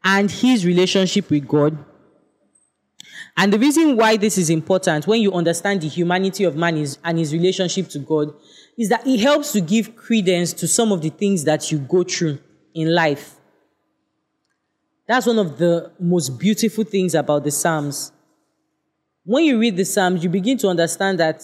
[0.04, 1.76] and his relationship with God.
[3.36, 6.98] And the reason why this is important, when you understand the humanity of man is,
[7.04, 8.34] and his relationship to God,
[8.76, 12.02] is that it helps to give credence to some of the things that you go
[12.02, 12.38] through
[12.74, 13.36] in life.
[15.06, 18.12] That's one of the most beautiful things about the Psalms.
[19.24, 21.42] When you read the Psalms, you begin to understand that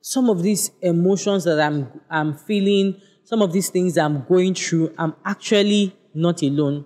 [0.00, 4.94] some of these emotions that I'm, I'm feeling, some of these things I'm going through,
[4.98, 6.84] I'm actually not alone.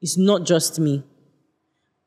[0.00, 1.02] It's not just me.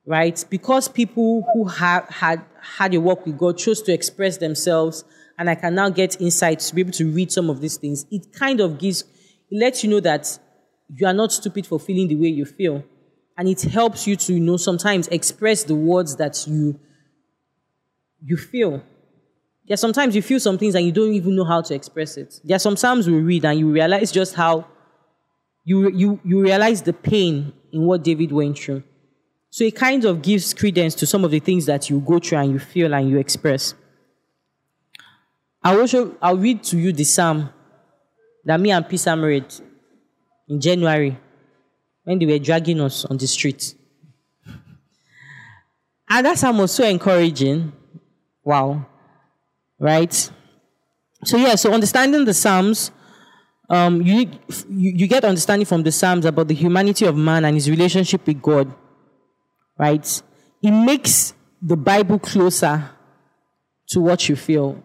[0.06, 0.44] Right?
[0.50, 5.04] Because people who have had had a walk with God chose to express themselves
[5.38, 8.06] and I can now get insight to be able to read some of these things,
[8.10, 9.04] it kind of gives,
[9.50, 10.40] it lets you know that
[10.95, 12.84] you are not stupid for feeling the way you feel.
[13.38, 16.80] And it helps you to, you know, sometimes express the words that you,
[18.23, 18.84] you feel.
[19.65, 22.41] Yeah, sometimes you feel some things and you don't even know how to express it.
[22.43, 24.67] There are some psalms we read and you realize just how
[25.63, 28.84] you, you, you realize the pain in what David went through.
[29.52, 32.39] So it kind of gives credence to some of the things that you go through
[32.39, 33.73] and you feel and you express.
[35.63, 37.49] I'll also I'll read to you the psalm
[38.45, 39.45] that me and Pisam read
[40.50, 41.18] in January
[42.04, 43.76] when they were dragging us on the street.
[46.10, 47.72] And that psalm was so encouraging.
[48.44, 48.88] Wow.
[49.80, 50.32] Right?
[51.24, 52.92] So yeah, so understanding the Psalms,
[53.70, 54.32] um, you,
[54.70, 58.26] you, you get understanding from the Psalms about the humanity of man and his relationship
[58.26, 58.74] with God.
[59.78, 60.22] Right?
[60.64, 62.90] It makes the Bible closer
[63.90, 64.84] to what you feel.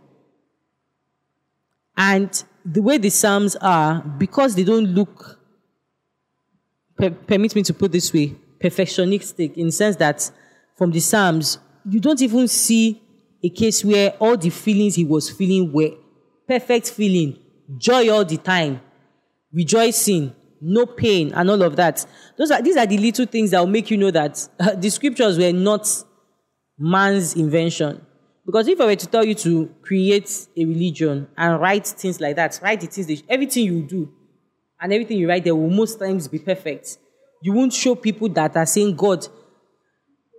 [1.96, 5.38] And the way the Psalms are, because they don't look,
[6.96, 10.30] per, permit me to put this way, perfectionistic in the sense that
[10.76, 13.00] from the Psalms, you don't even see
[13.42, 15.90] a case where all the feelings he was feeling were
[16.48, 17.38] perfect feeling,
[17.78, 18.80] joy all the time,
[19.52, 22.04] rejoicing, no pain, and all of that.
[22.38, 24.90] Those are, these are the little things that will make you know that uh, the
[24.90, 25.86] scriptures were not
[26.78, 28.04] man's invention.
[28.46, 32.36] Because if I were to tell you to create a religion and write things like
[32.36, 34.12] that, write the things, everything you do
[34.80, 36.98] and everything you write there will most times be perfect.
[37.42, 39.26] You won't show people that are saying God.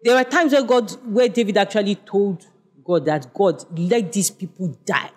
[0.04, 2.45] There are times where God, where David actually told
[2.84, 5.12] God that God, let these people die.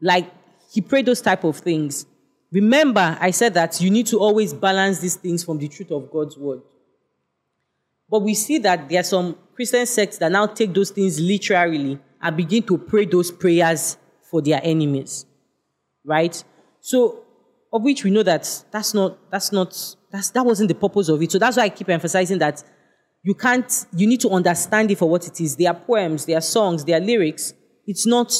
[0.00, 0.30] Like
[0.72, 2.06] he prayed those type of things.
[2.50, 6.10] Remember, I said that you need to always balance these things from the truth of
[6.10, 6.62] God's word.
[8.10, 11.98] But we see that there are some Christian sects that now take those things literally
[12.22, 13.98] and begin to pray those prayers
[14.30, 15.26] for their enemies.
[16.04, 16.42] Right?
[16.80, 17.24] So,
[17.72, 21.20] of which we know that that's not, that's not, that's, that wasn't the purpose of
[21.22, 21.30] it.
[21.32, 22.62] So that's why I keep emphasizing that
[23.22, 25.56] you can't, you need to understand it for what it is.
[25.56, 27.52] They are poems, they are songs, they are lyrics.
[27.86, 28.32] It's not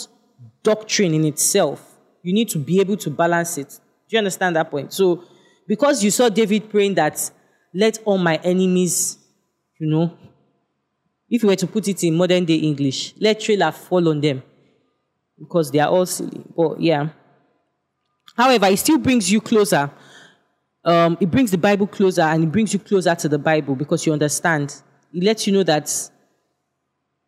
[0.63, 1.99] doctrine in itself.
[2.23, 3.69] You need to be able to balance it.
[4.09, 4.93] Do you understand that point?
[4.93, 5.25] So,
[5.67, 7.31] because you saw David praying that,
[7.75, 9.19] let all my enemies,
[9.79, 10.17] you know,
[11.29, 14.43] if you were to put it in modern day English, let trailer fall on them
[15.39, 16.43] because they are all silly.
[16.57, 17.11] But yeah.
[18.39, 19.91] However, it still brings you closer.
[20.85, 24.07] Um, it brings the Bible closer and it brings you closer to the Bible because
[24.07, 24.81] you understand.
[25.13, 25.93] It lets you know that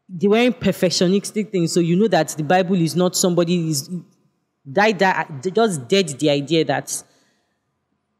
[0.08, 3.90] they weren't perfectionistic things, so you know that the Bible is not somebody is
[4.70, 7.02] died that just dead the idea that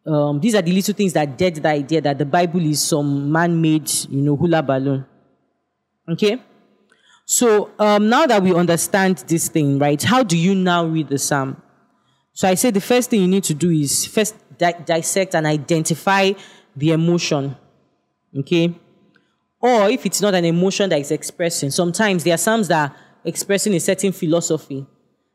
[0.04, 3.30] um, these are the little things that dead the idea that the Bible is some
[3.30, 5.06] man-made, you know, hula balloon.
[6.08, 6.42] Okay?
[7.24, 11.18] So um, now that we understand this thing, right, how do you now read the
[11.18, 11.62] psalm?
[12.40, 15.46] So I say the first thing you need to do is first di- dissect and
[15.46, 16.32] identify
[16.74, 17.54] the emotion.
[18.34, 18.74] Okay?
[19.60, 22.96] Or if it's not an emotion that is expressing, sometimes there are psalms that are
[23.26, 24.86] expressing a certain philosophy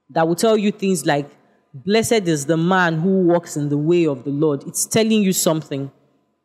[0.09, 1.29] that will tell you things like,
[1.75, 4.63] Blessed is the man who walks in the way of the Lord.
[4.63, 5.91] It's telling you something.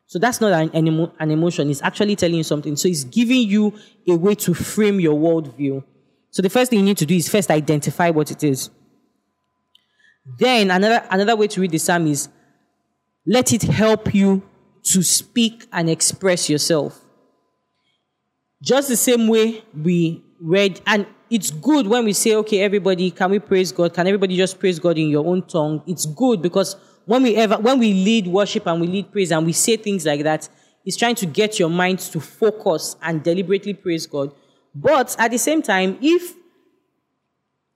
[0.04, 2.76] So that's not an, emo- an emotion, it's actually telling you something.
[2.76, 3.72] So it's giving you
[4.06, 5.82] a way to frame your worldview.
[6.30, 8.68] So the first thing you need to do is first identify what it is.
[10.24, 12.28] Then another, another way to read the psalm is
[13.26, 14.42] let it help you
[14.82, 17.04] to speak and express yourself.
[18.62, 23.30] Just the same way we read, and it's good when we say, okay, everybody, can
[23.30, 23.94] we praise God?
[23.94, 25.82] Can everybody just praise God in your own tongue?
[25.86, 29.46] It's good because when we ever when we lead worship and we lead praise and
[29.46, 30.48] we say things like that,
[30.84, 34.34] it's trying to get your mind to focus and deliberately praise God.
[34.74, 36.34] But at the same time, if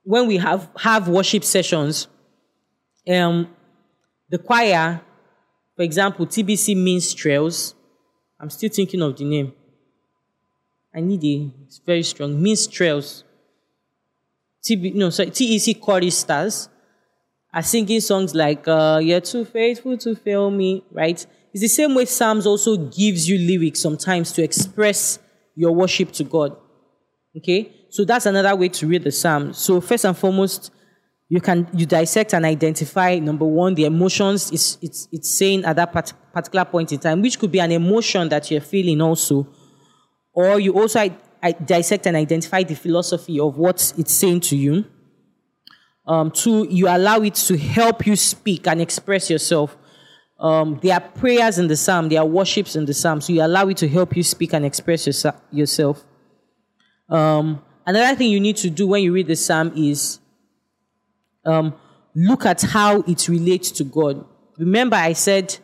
[0.03, 2.07] when we have have worship sessions,
[3.09, 3.47] um,
[4.29, 5.01] the choir,
[5.75, 7.75] for example, TBC Minstrels,
[8.39, 9.53] I'm still thinking of the name.
[10.93, 13.23] I need a it's very strong Minstrels.
[14.63, 16.69] TB, no, sorry, TEC choristers
[17.53, 21.25] are singing songs like uh, "You're too faithful to fail me," right?
[21.53, 25.19] It's the same way Psalms also gives you lyrics sometimes to express
[25.55, 26.55] your worship to God.
[27.37, 29.53] Okay, so that's another way to read the Psalm.
[29.53, 30.71] So first and foremost,
[31.27, 35.75] you can you dissect and identify number one the emotions it's it's it's saying at
[35.75, 39.47] that particular point in time, which could be an emotion that you're feeling also,
[40.33, 40.99] or you also
[41.45, 44.85] I dissect and identify the philosophy of what it's saying to you.
[46.07, 49.77] Um, two, you allow it to help you speak and express yourself.
[50.39, 53.43] Um, there are prayers in the psalm, there are worships in the psalm, so you
[53.43, 56.03] allow it to help you speak and express your, yourself.
[57.09, 60.19] Um, another thing you need to do when you read the psalm is
[61.45, 61.73] um,
[62.13, 64.25] look at how it relates to God.
[64.57, 65.57] Remember, I said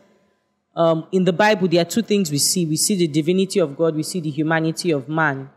[0.76, 3.76] um, in the Bible there are two things we see: we see the divinity of
[3.76, 5.50] God, we see the humanity of man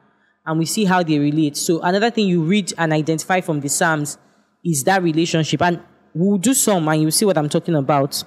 [0.46, 1.58] and we see how they relate.
[1.58, 4.18] So another thing you read and identify from the Psalms
[4.64, 5.62] is that relationship.
[5.62, 5.82] And
[6.14, 8.24] we'll do some and you'll see what I'm talking about.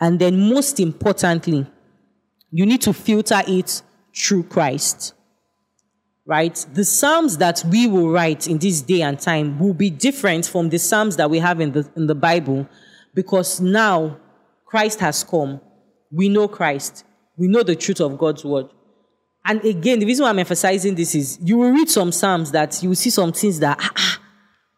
[0.00, 1.66] And then most importantly,
[2.50, 3.82] you need to filter it
[4.14, 5.14] through Christ.
[6.26, 6.66] Right?
[6.74, 10.70] The Psalms that we will write in this day and time will be different from
[10.70, 12.68] the Psalms that we have in the, in the Bible
[13.14, 14.18] because now
[14.64, 15.60] Christ has come.
[16.10, 17.04] We know Christ.
[17.36, 18.66] We know the truth of God's word.
[19.44, 22.82] And again, the reason why I'm emphasizing this is you will read some Psalms that
[22.82, 24.20] you will see some things that, ah, ah,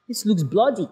[0.06, 0.87] this looks bloody.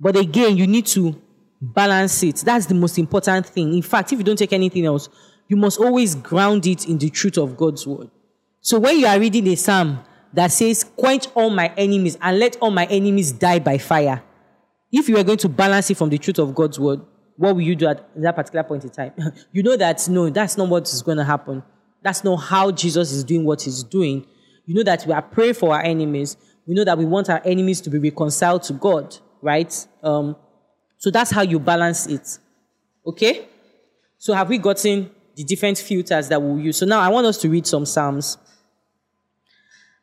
[0.00, 1.20] But again, you need to
[1.60, 2.36] balance it.
[2.36, 3.74] That's the most important thing.
[3.74, 5.08] In fact, if you don't take anything else,
[5.48, 8.10] you must always ground it in the truth of God's word.
[8.66, 10.00] So when you are reading a psalm
[10.32, 14.24] that says, quench all my enemies and let all my enemies die by fire,
[14.90, 17.00] if you are going to balance it from the truth of God's word,
[17.36, 19.12] what will you do at that particular point in time?
[19.52, 21.62] you know that no, that's not what is going to happen.
[22.02, 24.26] That's not how Jesus is doing what he's doing.
[24.64, 26.36] You know that we are praying for our enemies.
[26.66, 29.86] We know that we want our enemies to be reconciled to God, right?
[30.02, 30.34] Um,
[30.98, 32.40] so that's how you balance it.
[33.06, 33.46] Okay?
[34.18, 36.78] So have we gotten the different filters that we'll use?
[36.78, 38.38] So now I want us to read some Psalms.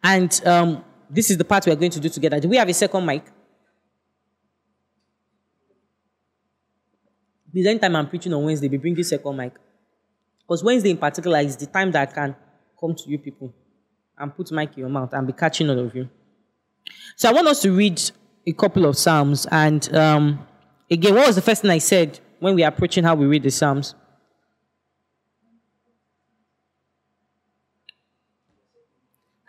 [0.04, 2.39] And um, this is the part we're going to do together.
[2.39, 3.24] Do we have a second mic?
[7.54, 9.54] The same time I'm preaching on Wednesday, we bring this second mic.
[10.39, 12.36] Because Wednesday in particular is the time that I can
[12.80, 13.54] come to you people
[14.18, 16.10] and put mic in your mouth and be catching all of you.
[17.16, 18.02] So I want us to read
[18.46, 19.48] a couple of Psalms.
[19.52, 20.46] And um,
[20.89, 23.44] again, what was the first thing I said when we are approaching how we read
[23.44, 23.96] the Psalms?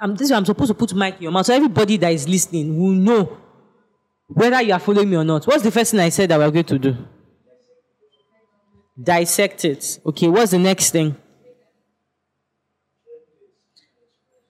[0.05, 2.79] I'm, this I'm supposed to put mic in your mouth so everybody that is listening
[2.79, 3.39] will know
[4.27, 5.47] whether you are following me or not.
[5.47, 6.97] What's the first thing I said that we're going to do?
[9.03, 10.01] Dissect it.
[10.05, 11.17] Okay, what's the next thing?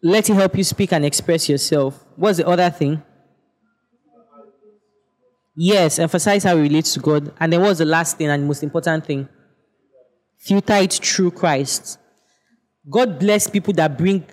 [0.02, 2.04] Let it help you speak and express yourself.
[2.16, 3.00] What's the other thing?
[5.54, 7.32] Yes, emphasize how it relates to God.
[7.38, 9.28] And then what's the last thing and most important thing?
[10.36, 12.00] Filter it through Christ.
[12.90, 14.26] God bless people that bring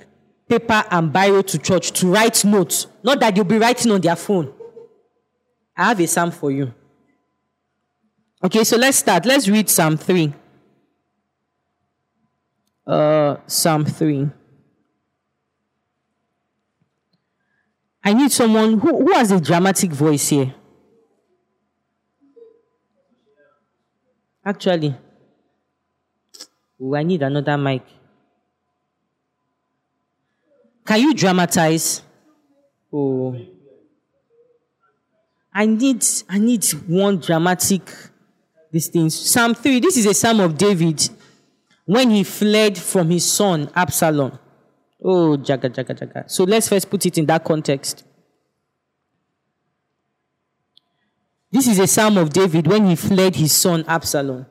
[0.52, 4.18] paper and biro to church to write notes, not that you'll be writing on their
[4.18, 4.54] phone.
[5.78, 6.74] I have a psalm for you.
[8.44, 9.26] Okay, so let's start.
[9.26, 10.34] Let's read Psalm 3.
[12.86, 14.30] Uh, Psalm 3.
[18.04, 20.54] I need someone who, who has a dramatic voice here.
[24.44, 24.96] Actually,
[26.94, 27.84] I need another mic.
[30.86, 32.02] Can you dramatize?
[32.92, 33.36] Oh.
[35.54, 37.82] I need I need one dramatic
[38.72, 39.14] these things.
[39.14, 41.10] Psalm 3, this is a psalm of David
[41.86, 44.40] when he fled from his son Absalom.
[45.04, 46.32] Oh, jaga, jaga, jaga.
[46.32, 48.06] So let's first put it in that context.
[51.52, 54.46] This is a psalm of David when he fled his son Absalom.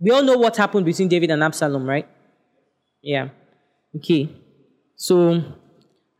[0.00, 2.08] We all know what happened between David and Absalom, right?
[3.00, 3.28] Yeah.
[3.94, 4.28] Okay.
[4.98, 5.42] So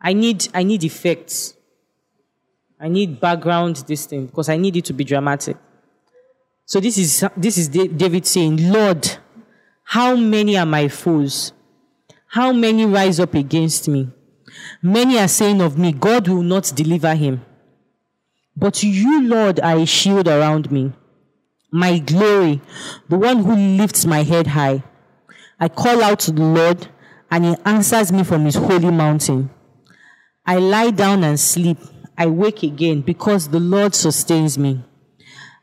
[0.00, 1.54] I need I need effects.
[2.80, 5.56] I need background this thing because I need it to be dramatic.
[6.64, 9.18] So this is this is David saying, Lord,
[9.82, 11.52] how many are my foes?
[12.28, 14.10] How many rise up against me?
[14.80, 17.44] Many are saying of me, God will not deliver him.
[18.56, 20.92] But you, Lord, are a shield around me,
[21.70, 22.60] my glory,
[23.08, 24.82] the one who lifts my head high.
[25.58, 26.88] I call out to the Lord,
[27.30, 29.50] and he answers me from his holy mountain.
[30.46, 31.78] I lie down and sleep.
[32.16, 34.82] I wake again because the Lord sustains me.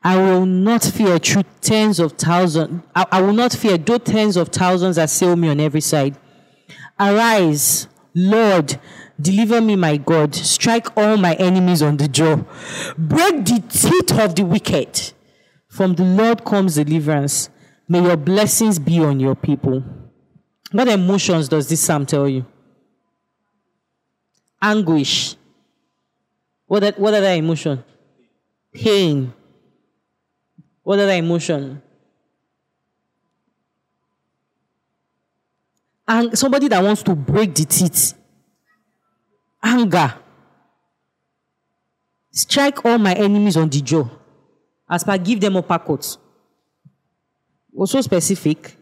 [0.04, 2.84] I will not fear through tens of thousands.
[2.96, 6.16] I, I will not fear though tens of thousands assail me on every side.
[7.00, 8.80] Arise, Lord,
[9.20, 10.36] deliver me, my God.
[10.36, 12.38] Strike all my enemies on the jaw.
[12.98, 15.14] Break the teeth of the wicked.
[15.68, 17.50] From the Lord comes deliverance.
[17.90, 19.84] May your blessings be on your people.
[20.72, 22.46] What emotions does this psalm tell you?
[24.62, 25.36] Anguish.
[26.68, 27.84] What are, what that emotion?
[28.74, 29.34] Pain.
[30.84, 31.82] What that emotion?
[36.08, 38.14] and somebody that wants to break the teeth.
[39.62, 40.14] Anger.
[42.32, 44.08] Strike all my enemies on the jaw.
[44.90, 46.18] As per give them uppercuts.
[47.72, 48.78] Was so specific.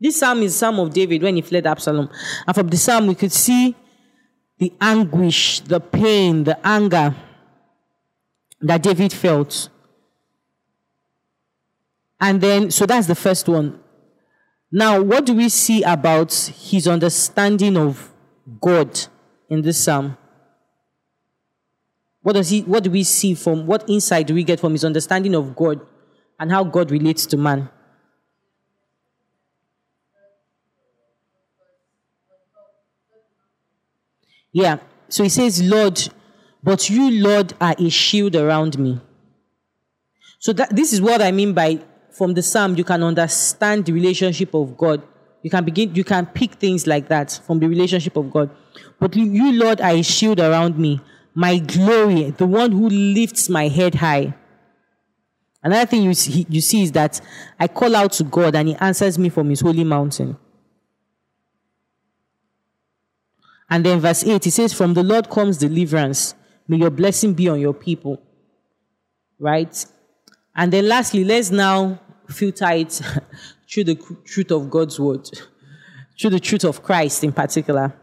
[0.00, 2.10] This psalm is Psalm of David when he fled Absalom.
[2.46, 3.74] And from the psalm, we could see
[4.58, 7.14] the anguish, the pain, the anger
[8.60, 9.68] that David felt.
[12.20, 13.80] And then, so that's the first one.
[14.72, 18.12] Now, what do we see about his understanding of
[18.60, 19.06] God
[19.48, 20.16] in this psalm?
[22.22, 24.84] What does he what do we see from what insight do we get from his
[24.84, 25.80] understanding of God
[26.40, 27.70] and how God relates to man?
[34.56, 34.78] Yeah.
[35.10, 36.00] So he says, Lord,
[36.62, 38.98] but you, Lord, are a shield around me.
[40.38, 41.80] So that this is what I mean by
[42.10, 45.02] from the psalm, you can understand the relationship of God.
[45.42, 48.48] You can begin, you can pick things like that from the relationship of God.
[48.98, 51.02] But you, Lord, are a shield around me,
[51.34, 54.34] my glory, the one who lifts my head high.
[55.62, 57.20] Another thing you see, you see is that
[57.60, 60.38] I call out to God and He answers me from His holy mountain.
[63.68, 66.34] And then verse 8, it says, From the Lord comes deliverance.
[66.68, 68.20] May your blessing be on your people.
[69.38, 69.84] Right?
[70.54, 73.00] And then lastly, let's now filter it
[73.70, 73.94] through the
[74.24, 75.28] truth of God's word,
[76.20, 77.94] through the truth of Christ in particular.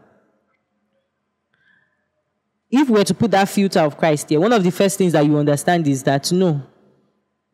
[2.70, 5.12] If we were to put that filter of Christ here, one of the first things
[5.12, 6.62] that you understand is that no,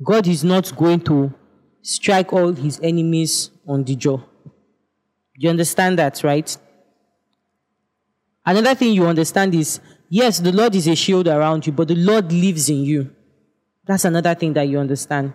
[0.03, 1.33] God is not going to
[1.83, 4.21] strike all his enemies on the jaw.
[5.37, 6.57] You understand that, right?
[8.45, 11.95] Another thing you understand is yes, the Lord is a shield around you, but the
[11.95, 13.11] Lord lives in you.
[13.87, 15.35] That's another thing that you understand.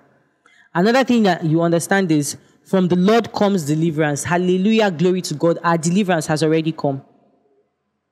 [0.73, 4.23] Another thing that you understand is from the Lord comes deliverance.
[4.23, 5.59] Hallelujah, glory to God.
[5.63, 7.01] Our deliverance has already come.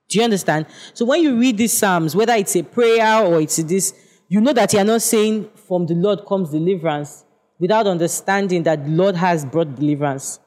[0.08, 0.66] Do you understand?
[0.92, 3.94] So when you read these Psalms, whether it's a prayer or it's this,
[4.28, 7.24] you know that you're not saying from the Lord comes deliverance
[7.58, 10.38] without understanding that the Lord has brought deliverance.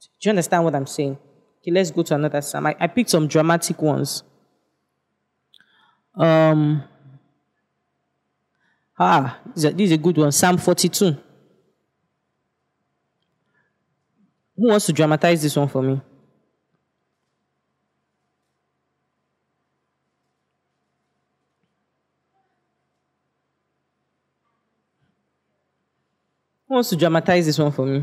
[0.00, 1.18] Do you understand what I'm saying?
[1.60, 2.66] Okay, let's go to another Psalm.
[2.66, 4.22] I, I picked some dramatic ones.
[6.14, 6.84] Um,
[8.98, 10.32] Ah, this is a good one.
[10.32, 11.16] Psalm 42.
[14.56, 16.00] Who wants to dramatize this one for me?
[26.66, 28.02] Who wants to dramatize this one for me?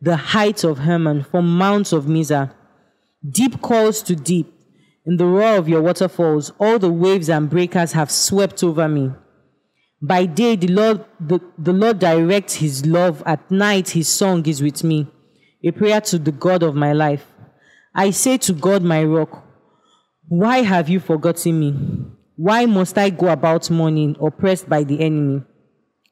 [0.00, 2.52] the heights of Hermon, from mounts of Mizar.
[3.28, 4.52] Deep calls to deep.
[5.04, 9.12] In the roar of your waterfalls, all the waves and breakers have swept over me.
[10.00, 13.22] By day, the Lord, the, the Lord directs his love.
[13.26, 15.06] At night, his song is with me,
[15.62, 17.26] a prayer to the God of my life.
[17.94, 19.44] I say to God, my rock,
[20.28, 22.06] why have you forgotten me?
[22.36, 25.42] Why must I go about mourning, oppressed by the enemy?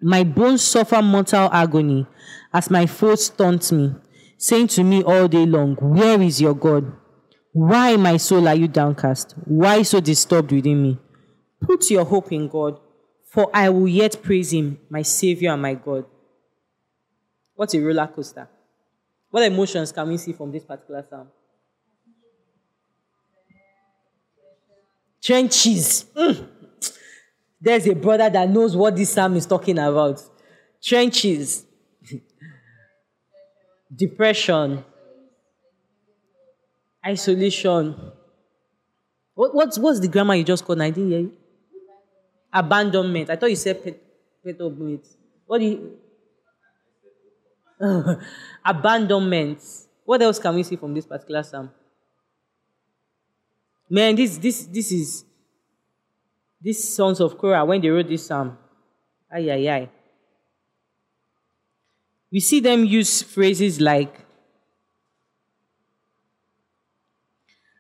[0.03, 2.07] My bones suffer mortal agony
[2.53, 3.95] as my foes taunt me,
[4.37, 6.93] saying to me all day long, Where is your God?
[7.53, 9.35] Why, my soul, are you downcast?
[9.45, 10.99] Why so disturbed within me?
[11.61, 12.79] Put your hope in God
[13.29, 16.07] for I will yet praise him, my Savior and my God.
[17.55, 18.49] What a roller coaster.
[19.31, 21.29] What emotions can we see from this particular psalm?
[25.23, 26.07] Trenches.
[26.17, 26.49] Mm.
[27.61, 30.23] There's a brother that knows what this psalm is talking about.
[30.83, 31.65] Trenches.
[33.95, 34.85] Depression.
[37.05, 37.95] Isolation.
[39.35, 40.81] What, what's, what's the grammar you just called?
[40.81, 41.33] I didn't hear you.
[42.53, 43.31] Abandonment.
[43.31, 43.99] I thought you said pet,
[44.45, 45.07] petobate.
[45.47, 45.97] What do you?
[48.65, 49.61] Abandonment.
[50.05, 51.71] What else can we see from this particular psalm?
[53.91, 55.25] Man, this this this is
[56.61, 58.59] these sons of Korah when they wrote this psalm.
[59.31, 59.91] Ay ay ay.
[62.31, 64.27] We see them use phrases like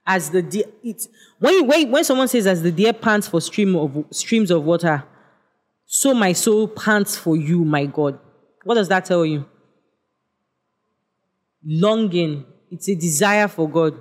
[0.09, 1.07] as the deer, it,
[1.39, 5.05] when, when, when someone says as the deer pants for stream of, streams of water,
[5.85, 8.19] so my soul pants for you, my God.
[8.65, 9.45] What does that tell you?
[11.63, 12.47] Longing.
[12.71, 13.99] It's a desire for God.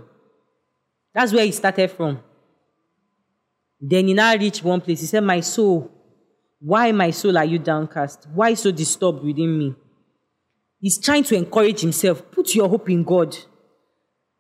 [1.14, 2.22] That's where he started from.
[3.80, 5.02] Then he now reached one place.
[5.02, 5.92] He said, My soul,
[6.60, 8.28] why, my soul, are you downcast?
[8.34, 9.76] Why so disturbed within me?
[10.80, 12.32] He's trying to encourage himself.
[12.32, 13.36] Put your hope in God.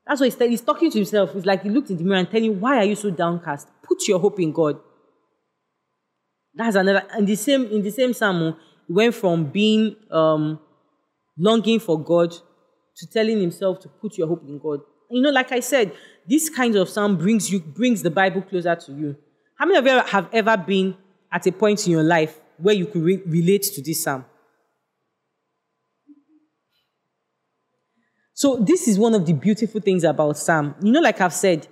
[0.05, 1.35] That's what he's, he's talking to himself.
[1.35, 3.67] It's like he looked in the mirror and telling Why are you so downcast?
[3.83, 4.79] Put your hope in God.
[6.53, 7.03] That's another.
[7.17, 8.55] In the same, in the same psalm,
[8.87, 10.59] he went from being um,
[11.37, 14.79] longing for God to telling himself to put your hope in God.
[15.09, 15.93] You know, like I said,
[16.27, 19.15] this kind of psalm brings you brings the Bible closer to you.
[19.55, 20.95] How many of you have ever been
[21.31, 24.25] at a point in your life where you could re- relate to this psalm?
[28.37, 30.75] So this is one of the beautiful things about Psalm.
[30.83, 31.67] You know, like I've said,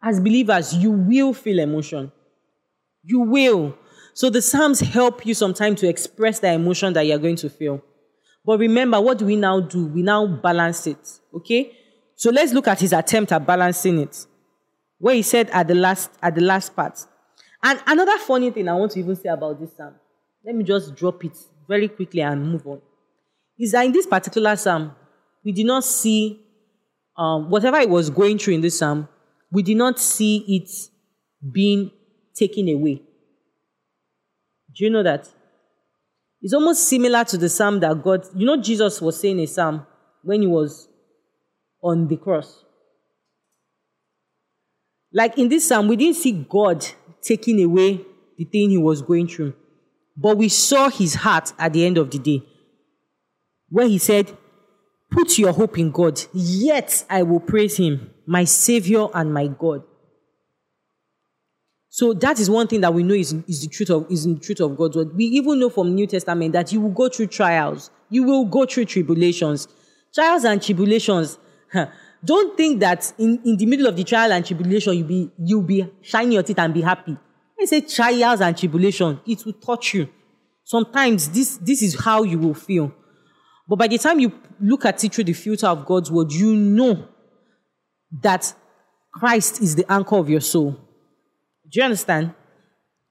[0.00, 2.12] as believers, you will feel emotion.
[3.02, 3.76] You will.
[4.14, 7.82] So the Psalms help you sometimes to express the emotion that you're going to feel.
[8.44, 9.86] But remember, what do we now do?
[9.86, 11.18] We now balance it.
[11.34, 11.76] Okay?
[12.14, 14.24] So let's look at his attempt at balancing it.
[14.98, 17.04] Where he said at the last, at the last part.
[17.60, 19.94] And another funny thing I want to even say about this psalm,
[20.46, 21.36] let me just drop it
[21.66, 22.80] very quickly and move on.
[23.58, 24.94] Is that in this particular psalm,
[25.44, 26.40] we did not see
[27.16, 29.08] um, whatever it was going through in this psalm,
[29.50, 30.70] we did not see it
[31.52, 31.90] being
[32.34, 33.02] taken away.
[34.76, 35.28] Do you know that?
[36.40, 39.86] It's almost similar to the psalm that God, you know, Jesus was saying a psalm
[40.22, 40.88] when he was
[41.82, 42.64] on the cross.
[45.12, 46.86] Like in this psalm, we didn't see God
[47.20, 48.00] taking away
[48.38, 49.54] the thing he was going through,
[50.16, 52.42] but we saw his heart at the end of the day,
[53.68, 54.34] where he said,
[55.10, 59.82] Put your hope in God, yet I will praise him, my Savior and my God.
[61.88, 64.38] So that is one thing that we know is, is the truth of is the
[64.38, 65.16] truth of God's word.
[65.16, 68.64] We even know from New Testament that you will go through trials, you will go
[68.64, 69.66] through tribulations.
[70.14, 71.38] Trials and tribulations.
[72.24, 75.62] Don't think that in, in the middle of the trial and tribulation you be you'll
[75.62, 77.16] be shining your teeth and be happy.
[77.60, 80.08] I say trials and tribulation, it will touch you.
[80.62, 82.92] Sometimes this this is how you will feel.
[83.70, 86.56] But by the time you look at it through the filter of God's word, you
[86.56, 87.06] know
[88.20, 88.52] that
[89.12, 90.72] Christ is the anchor of your soul.
[90.72, 92.34] Do you understand?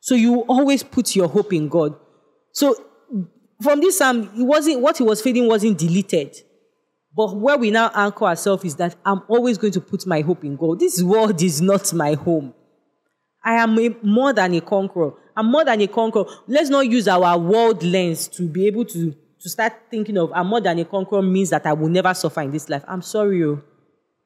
[0.01, 1.95] So you always put your hope in God.
[2.51, 2.75] So
[3.63, 6.35] from this psalm, it wasn't what he was feeling wasn't deleted.
[7.15, 10.43] But where we now anchor ourselves is that I'm always going to put my hope
[10.43, 10.81] in God.
[10.81, 12.53] This world is not my home.
[13.45, 15.13] I am a, more than a conqueror.
[15.37, 16.25] I'm more than a conqueror.
[16.47, 20.47] Let's not use our world lens to be able to to start thinking of I'm
[20.47, 22.83] more than a conqueror means that I will never suffer in this life.
[22.87, 23.61] I'm sorry, oh.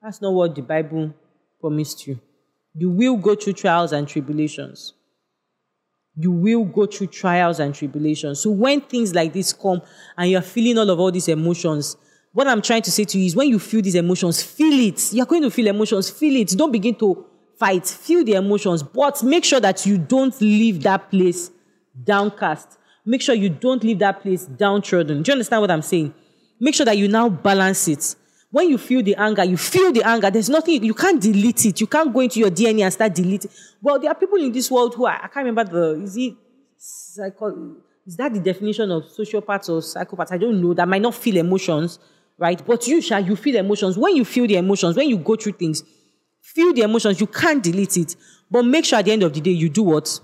[0.02, 1.14] That's not what the Bible
[1.62, 2.20] promised you.
[2.76, 4.94] You will go through trials and tribulations.
[6.16, 8.42] You will go through trials and tribulations.
[8.42, 9.82] So when things like this come
[10.18, 11.96] and you're feeling all of all these emotions,
[12.34, 15.14] what I'm trying to say to you is when you feel these emotions, feel it.
[15.14, 16.50] You're going to feel emotions, feel it.
[16.50, 17.26] Don't begin to
[17.58, 21.52] fight, feel the emotions, but make sure that you don't leave that place
[22.04, 22.78] downcast.
[23.06, 25.24] Make sure you don't leave that place downtrodden.
[25.24, 26.14] Do you understand what I'm saying?
[26.60, 28.16] Make sure that you now balance it.
[28.50, 30.30] When you feel the anger, you feel the anger.
[30.30, 31.82] There's nothing, you can't delete it.
[31.82, 33.50] You can't go into your DNA and start deleting.
[33.82, 36.36] Well, there are people in this world who are, I can't remember the, is it
[36.78, 40.32] psycho, is that the definition of sociopaths or psychopaths?
[40.32, 40.74] I don't know.
[40.74, 42.00] That might not feel emotions,
[42.38, 42.64] right?
[42.66, 43.98] But you shall, you feel emotions.
[43.98, 45.84] When you feel the emotions, when you go through things,
[46.40, 47.20] feel the emotions.
[47.20, 48.16] You can't delete it.
[48.52, 50.20] But make sure at the end of the day, you do what?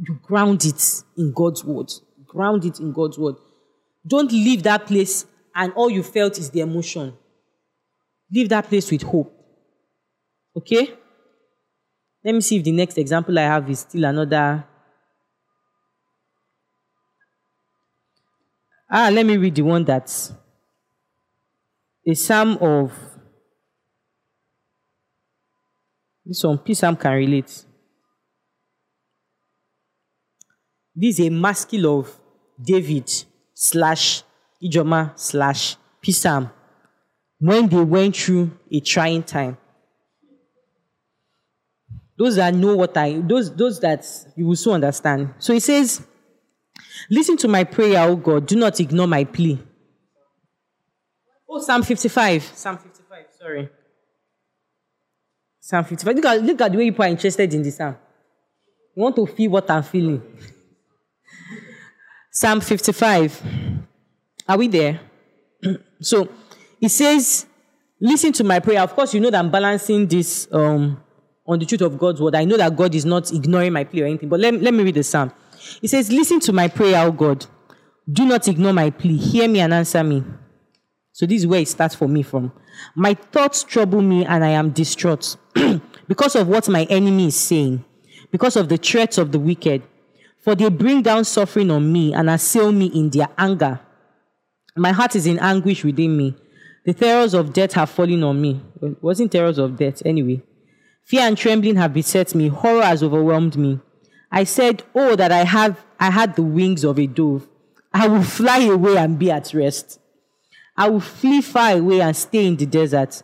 [0.00, 1.92] You, ground it in God's word.
[2.26, 3.36] Ground it in God's word.
[4.06, 7.14] Don't leave that place and all you felt is the emotion.
[8.30, 9.32] Leave that place with hope.
[10.56, 10.94] Okay?
[12.24, 14.64] Let me see if the next example I have is still another.
[18.90, 20.32] Ah, let me read the one that's
[22.06, 22.92] a psalm of.
[26.24, 27.65] This one, P Psalm can relate.
[30.96, 32.18] This is a maskil of
[32.60, 33.12] David
[33.52, 34.22] slash
[34.62, 36.50] Ijoma slash Pisam
[37.38, 39.58] when they went through a trying time.
[42.18, 45.34] Those that know what I, those, those that you will soon understand.
[45.38, 46.02] So he says,
[47.10, 48.46] Listen to my prayer, O God.
[48.46, 49.58] Do not ignore my plea.
[51.48, 52.42] Oh, Psalm 55.
[52.42, 53.68] Psalm 55, sorry.
[55.60, 56.16] Psalm 55.
[56.16, 57.96] Look at, look at the way people are interested in this psalm.
[58.94, 60.22] You want to feel what I'm feeling.
[62.36, 63.42] Psalm 55.
[64.46, 65.00] Are we there?
[66.02, 66.28] so
[66.82, 67.46] it says,
[67.98, 68.82] Listen to my prayer.
[68.82, 71.02] Of course, you know that I'm balancing this um,
[71.46, 72.34] on the truth of God's word.
[72.34, 74.84] I know that God is not ignoring my plea or anything, but let, let me
[74.84, 75.32] read the psalm.
[75.80, 77.46] It says, Listen to my prayer, O God.
[78.12, 79.16] Do not ignore my plea.
[79.16, 80.22] Hear me and answer me.
[81.12, 82.52] So this is where it starts for me from.
[82.94, 85.38] My thoughts trouble me and I am distraught
[86.06, 87.82] because of what my enemy is saying,
[88.30, 89.84] because of the threats of the wicked.
[90.46, 93.80] For they bring down suffering on me and assail me in their anger.
[94.76, 96.36] My heart is in anguish within me.
[96.84, 98.62] The terrors of death have fallen on me.
[98.80, 100.44] It wasn't terrors of death anyway.
[101.04, 102.46] Fear and trembling have beset me.
[102.46, 103.80] Horror has overwhelmed me.
[104.30, 107.48] I said, Oh, that I have I had the wings of a dove.
[107.92, 109.98] I will fly away and be at rest.
[110.76, 113.20] I will flee far away and stay in the desert.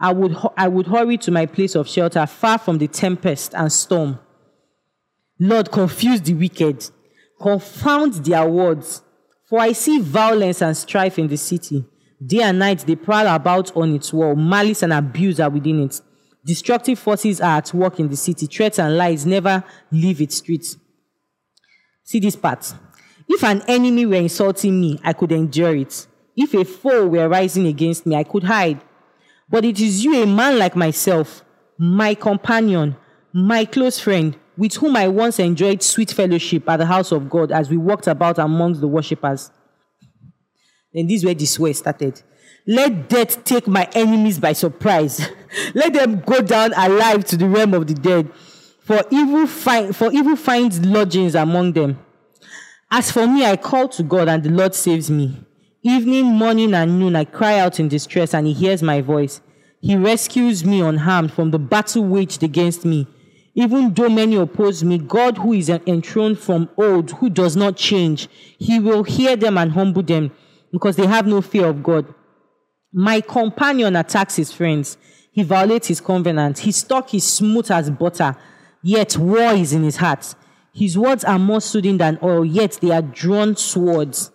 [0.00, 3.70] I would, I would hurry to my place of shelter, far from the tempest and
[3.70, 4.18] storm.
[5.38, 6.88] Lord, confuse the wicked,
[7.40, 9.02] confound their words.
[9.48, 11.84] For I see violence and strife in the city.
[12.24, 14.34] Day and night they prowl about on its wall.
[14.34, 16.00] Malice and abuse are within it.
[16.44, 18.46] Destructive forces are at work in the city.
[18.46, 20.76] Threats and lies never leave its streets.
[22.02, 22.74] See this part.
[23.28, 26.06] If an enemy were insulting me, I could endure it.
[26.36, 28.80] If a foe were rising against me, I could hide.
[29.48, 31.44] But it is you, a man like myself,
[31.78, 32.96] my companion,
[33.32, 37.50] my close friend, with whom I once enjoyed sweet fellowship at the house of God
[37.52, 39.50] as we walked about amongst the worshippers.
[40.92, 42.22] Then this is where the swear started.
[42.66, 45.28] Let death take my enemies by surprise.
[45.74, 48.32] Let them go down alive to the realm of the dead.
[48.84, 51.98] For evil, find, for evil finds lodgings among them.
[52.90, 55.44] As for me, I call to God and the Lord saves me.
[55.82, 59.40] Evening, morning, and noon, I cry out in distress and he hears my voice.
[59.80, 63.06] He rescues me unharmed from the battle waged against me.
[63.54, 68.28] Even though many oppose me, God, who is enthroned from old, who does not change,
[68.58, 70.32] he will hear them and humble them
[70.72, 72.12] because they have no fear of God.
[72.92, 74.96] My companion attacks his friends.
[75.30, 76.60] He violates his covenant.
[76.60, 78.36] His talk is smooth as butter,
[78.82, 80.34] yet war is in his heart.
[80.72, 84.30] His words are more soothing than oil, yet they are drawn swords.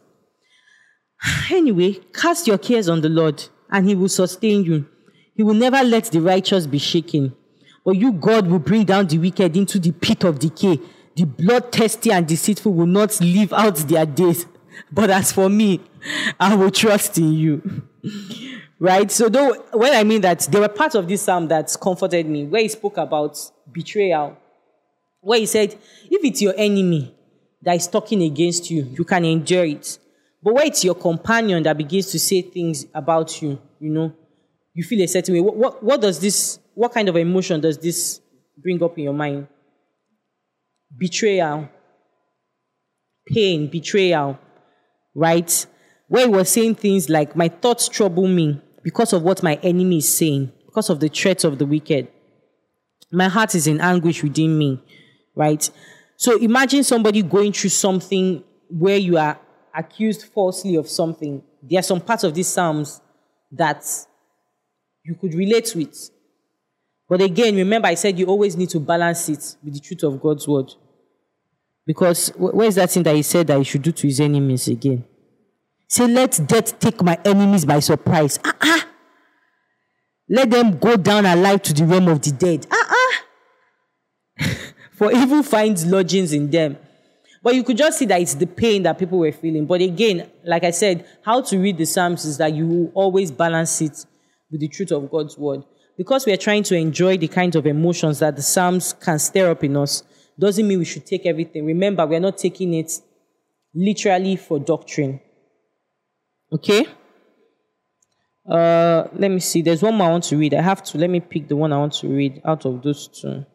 [1.52, 4.88] Anyway, cast your cares on the Lord, and he will sustain you.
[5.36, 7.36] He will never let the righteous be shaken.
[7.90, 10.80] But you, God, will bring down the wicked into the pit of decay.
[11.16, 14.46] The bloodthirsty and deceitful will not live out their days.
[14.92, 15.80] But as for me,
[16.40, 17.82] I will trust in you.
[18.80, 19.10] right?
[19.10, 22.46] So, though, when I mean that, there were parts of this psalm that comforted me,
[22.46, 23.40] where he spoke about
[23.72, 24.38] betrayal,
[25.22, 25.76] where he said,
[26.12, 27.12] if it's your enemy
[27.64, 29.98] that is talking against you, you can endure it.
[30.44, 34.14] But where it's your companion that begins to say things about you, you know,
[34.80, 35.42] you feel a certain way.
[35.42, 38.22] What, what, what does this, what kind of emotion does this
[38.58, 39.50] bring up in your mind?
[40.98, 41.68] Betrayal,
[43.28, 44.40] pain, betrayal,
[45.14, 45.66] right?
[46.08, 49.98] Where he was saying things like, My thoughts trouble me because of what my enemy
[49.98, 52.08] is saying, because of the threats of the wicked.
[53.12, 54.82] My heart is in anguish within me,
[55.36, 55.70] right?
[56.16, 59.38] So imagine somebody going through something where you are
[59.76, 61.44] accused falsely of something.
[61.62, 63.02] There are some parts of these Psalms
[63.52, 63.84] that
[65.10, 66.12] you could relate with.
[67.10, 70.22] But again, remember, I said you always need to balance it with the truth of
[70.22, 70.72] God's word.
[71.88, 75.04] Because where's that thing that he said that he should do to his enemies again?
[75.88, 78.38] Say, let death take my enemies by surprise.
[78.46, 78.88] Ah, ah.
[80.30, 82.68] Let them go down alive to the realm of the dead.
[82.70, 82.96] Ah,
[84.40, 84.46] ah.
[84.92, 86.78] For evil finds lodgings in them.
[87.42, 89.66] But you could just see that it's the pain that people were feeling.
[89.66, 93.82] But again, like I said, how to read the Psalms is that you always balance
[93.82, 94.06] it
[94.52, 95.64] with the truth of God's word.
[95.98, 99.52] Because we are trying to enjoy the kind of emotions that the Psalms can stir
[99.52, 100.04] up in us,
[100.40, 101.66] doesn't mean we should take everything.
[101.66, 102.92] Remember, we are not taking it
[103.74, 105.20] literally for doctrine.
[106.52, 106.88] Okay?
[108.50, 109.62] Uh, let me see.
[109.62, 110.54] There's one more I want to read.
[110.54, 110.98] I have to.
[110.98, 113.46] Let me pick the one I want to read out of those two.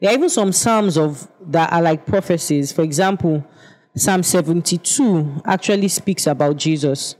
[0.00, 2.70] There are even some psalms of that are like prophecies.
[2.70, 3.44] For example,
[3.96, 7.16] Psalm 72 actually speaks about Jesus.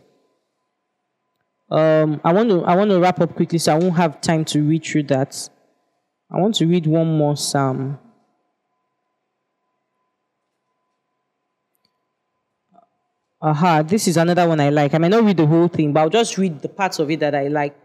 [1.70, 4.44] Um, I want to I want to wrap up quickly, so I won't have time
[4.46, 5.50] to read through that.
[6.30, 7.98] I want to read one more psalm.
[13.40, 14.94] Aha, this is another one I like.
[14.94, 17.20] I may not read the whole thing, but I'll just read the parts of it
[17.20, 17.76] that I like.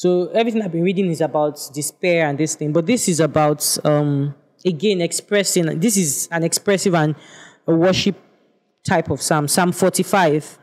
[0.00, 3.60] So everything I've been reading is about despair and this thing, but this is about
[3.84, 4.34] um,
[4.64, 5.78] again expressing.
[5.78, 7.14] This is an expressive and
[7.66, 8.16] a worship
[8.82, 9.46] type of psalm.
[9.46, 10.58] Psalm 45.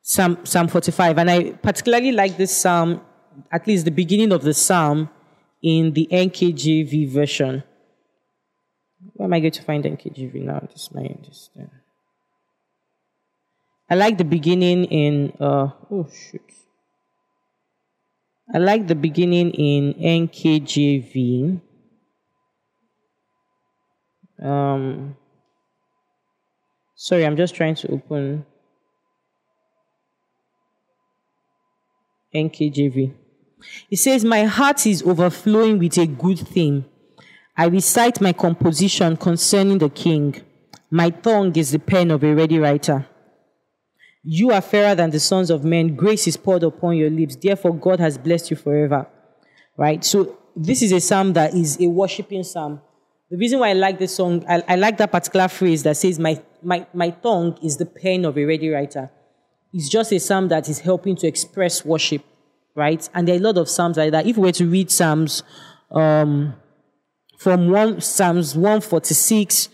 [0.00, 1.18] Psalm, psalm 45.
[1.18, 3.02] And I particularly like this psalm,
[3.50, 5.10] at least the beginning of the psalm,
[5.60, 7.64] in the NKJV version.
[9.12, 10.66] Where am I going to find NKJV now?
[10.72, 11.02] This my.
[11.02, 11.66] Uh,
[13.90, 15.34] I like the beginning in.
[15.38, 16.40] Uh, oh shoot.
[18.54, 21.60] I like the beginning in NKJV.
[24.42, 25.16] Um,
[26.94, 28.44] sorry, I'm just trying to open
[32.34, 33.14] NKJV.
[33.90, 36.84] It says, My heart is overflowing with a good thing.
[37.56, 40.42] I recite my composition concerning the king.
[40.90, 43.06] My tongue is the pen of a ready writer.
[44.24, 45.96] You are fairer than the sons of men.
[45.96, 47.36] Grace is poured upon your lips.
[47.36, 49.06] Therefore, God has blessed you forever.
[49.76, 50.04] Right?
[50.04, 52.80] So, this is a psalm that is a worshiping psalm.
[53.30, 56.18] The reason why I like this song, I, I like that particular phrase that says,
[56.18, 59.10] my, my, my tongue is the pen of a ready writer.
[59.72, 62.22] It's just a psalm that is helping to express worship,
[62.74, 63.08] right?
[63.14, 64.26] And there are a lot of psalms like that.
[64.26, 65.42] If we were to read psalms
[65.90, 66.54] um,
[67.38, 69.70] from one Psalms 146,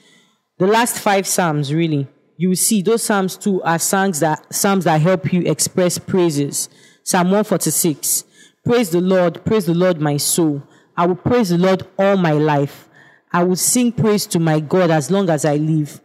[0.59, 2.07] the last five psalms really,
[2.39, 6.69] you will see those psalms too are songs that psalms that help you express praises.
[7.03, 8.25] Psalm 146.
[8.65, 10.63] Praise the Lord, praise the Lord, my soul.
[10.97, 12.89] I will praise the Lord all my life.
[13.33, 16.01] I will sing praise to my God as long as I live.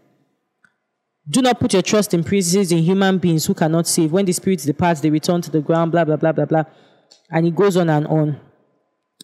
[1.30, 4.12] Do not put your trust in praises in human beings who cannot save.
[4.12, 6.64] When the spirits depart, they return to the ground, blah, blah, blah, blah, blah.
[7.30, 8.42] And it goes on and on.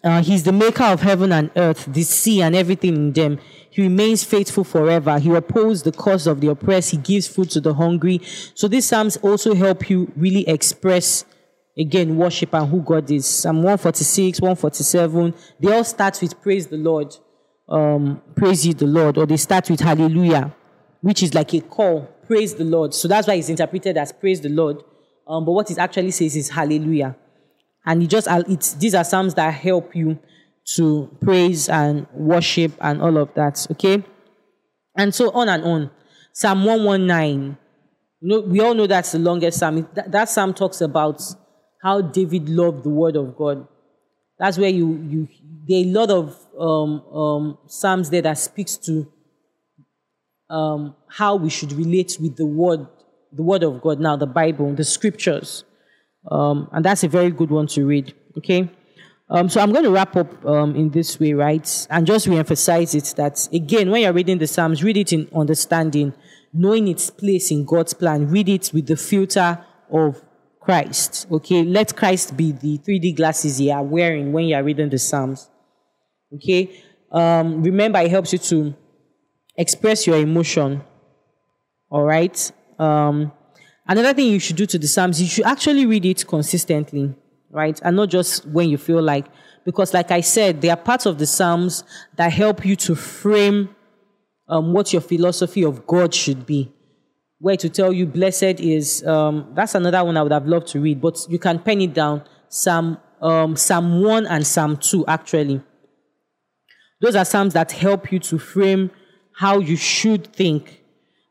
[0.03, 3.39] Uh, he's the maker of heaven and earth, the sea and everything in them.
[3.69, 5.19] He remains faithful forever.
[5.19, 6.91] He opposes the cause of the oppressed.
[6.91, 8.21] He gives food to the hungry.
[8.53, 11.25] So these psalms also help you really express
[11.77, 13.25] again worship and who God is.
[13.25, 17.15] Psalm 146, 147, they all start with praise the Lord.
[17.67, 20.55] Um, praise ye the Lord, or they start with hallelujah,
[21.01, 22.01] which is like a call.
[22.25, 22.93] Praise the Lord.
[22.93, 24.83] So that's why it's interpreted as praise the Lord.
[25.27, 27.15] Um, but what it actually says is hallelujah.
[27.85, 30.19] And it just it's these are psalms that help you
[30.75, 33.65] to praise and worship and all of that.
[33.71, 34.03] Okay?
[34.95, 35.91] And so on and on.
[36.33, 37.57] Psalm 119.
[38.21, 39.87] You know, we all know that's the longest psalm.
[39.93, 41.21] That, that psalm talks about
[41.81, 43.67] how David loved the word of God.
[44.37, 45.27] That's where you you
[45.67, 49.11] there are a lot of um, um, psalms there that speaks to
[50.49, 52.87] um, how we should relate with the word,
[53.31, 53.99] the word of God.
[53.99, 55.63] Now, the Bible, the scriptures.
[56.29, 58.13] Um, and that's a very good one to read.
[58.37, 58.69] Okay.
[59.29, 61.87] Um, so I'm going to wrap up um, in this way, right?
[61.89, 66.13] And just re-emphasize it that again, when you're reading the Psalms, read it in understanding,
[66.51, 68.27] knowing its place in God's plan.
[68.27, 70.21] Read it with the filter of
[70.59, 71.27] Christ.
[71.31, 71.63] Okay.
[71.63, 75.47] Let Christ be the 3D glasses you are wearing when you are reading the Psalms.
[76.33, 76.83] Okay.
[77.11, 78.75] Um, remember, it helps you to
[79.55, 80.81] express your emotion.
[81.91, 82.51] All right.
[82.79, 83.31] Um,
[83.89, 87.15] Another thing you should do to the Psalms, you should actually read it consistently,
[87.49, 87.79] right?
[87.83, 89.25] And not just when you feel like,
[89.65, 91.83] because like I said, there are parts of the Psalms
[92.15, 93.75] that help you to frame
[94.47, 96.71] um, what your philosophy of God should be.
[97.39, 100.79] Where to tell you, blessed is, um, that's another one I would have loved to
[100.79, 102.23] read, but you can pen it down.
[102.47, 105.63] Psalm, um, Psalm 1 and Psalm 2, actually.
[107.01, 108.91] Those are Psalms that help you to frame
[109.33, 110.78] how you should think.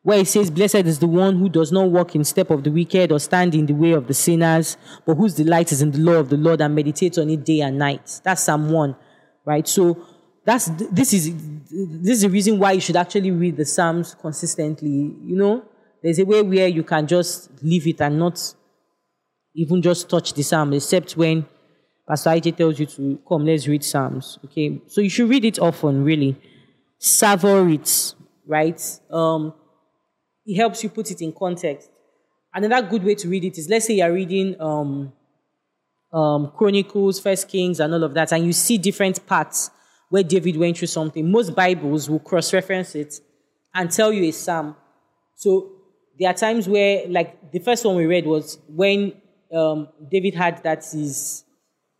[0.08, 2.70] Where it says, Blessed is the one who does not walk in step of the
[2.70, 5.98] wicked or stand in the way of the sinners, but whose delight is in the
[5.98, 8.18] law of the Lord and meditates on it day and night.
[8.24, 8.96] That's Psalm 1,
[9.44, 9.68] right?
[9.68, 10.02] So
[10.46, 11.34] that's this is
[11.68, 14.88] this is the reason why you should actually read the Psalms consistently.
[14.88, 15.64] You know,
[16.02, 18.54] there's a way where you can just leave it and not
[19.54, 21.44] even just touch the Psalm, except when
[22.08, 24.38] Pastor IJ tells you to come, let's read Psalms.
[24.46, 26.34] Okay, so you should read it often, really.
[26.96, 28.14] Savor it,
[28.46, 29.00] right?
[29.10, 29.52] Um,
[30.48, 31.90] it helps you put it in context.
[32.54, 35.12] Another good way to read it is let's say you're reading um,
[36.12, 39.70] um, Chronicles, First Kings, and all of that, and you see different parts
[40.08, 41.30] where David went through something.
[41.30, 43.20] Most Bibles will cross reference it
[43.74, 44.74] and tell you a psalm.
[45.36, 45.70] So
[46.18, 49.12] there are times where, like the first one we read was when
[49.54, 51.44] um, David had that is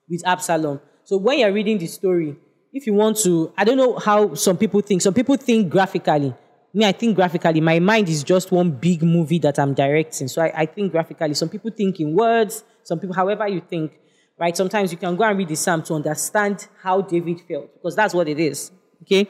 [0.09, 0.81] with Absalom.
[1.05, 2.35] So when you're reading the story,
[2.73, 5.03] if you want to, I don't know how some people think.
[5.03, 6.35] Some people think graphically.
[6.79, 7.61] Me, I think graphically.
[7.61, 10.29] My mind is just one big movie that I'm directing.
[10.29, 11.35] So I, I think graphically.
[11.35, 12.63] Some people think in words.
[12.85, 13.99] Some people, however you think,
[14.39, 14.57] right?
[14.57, 18.15] Sometimes you can go and read the psalm to understand how David felt because that's
[18.15, 18.71] what it is.
[19.03, 19.29] Okay,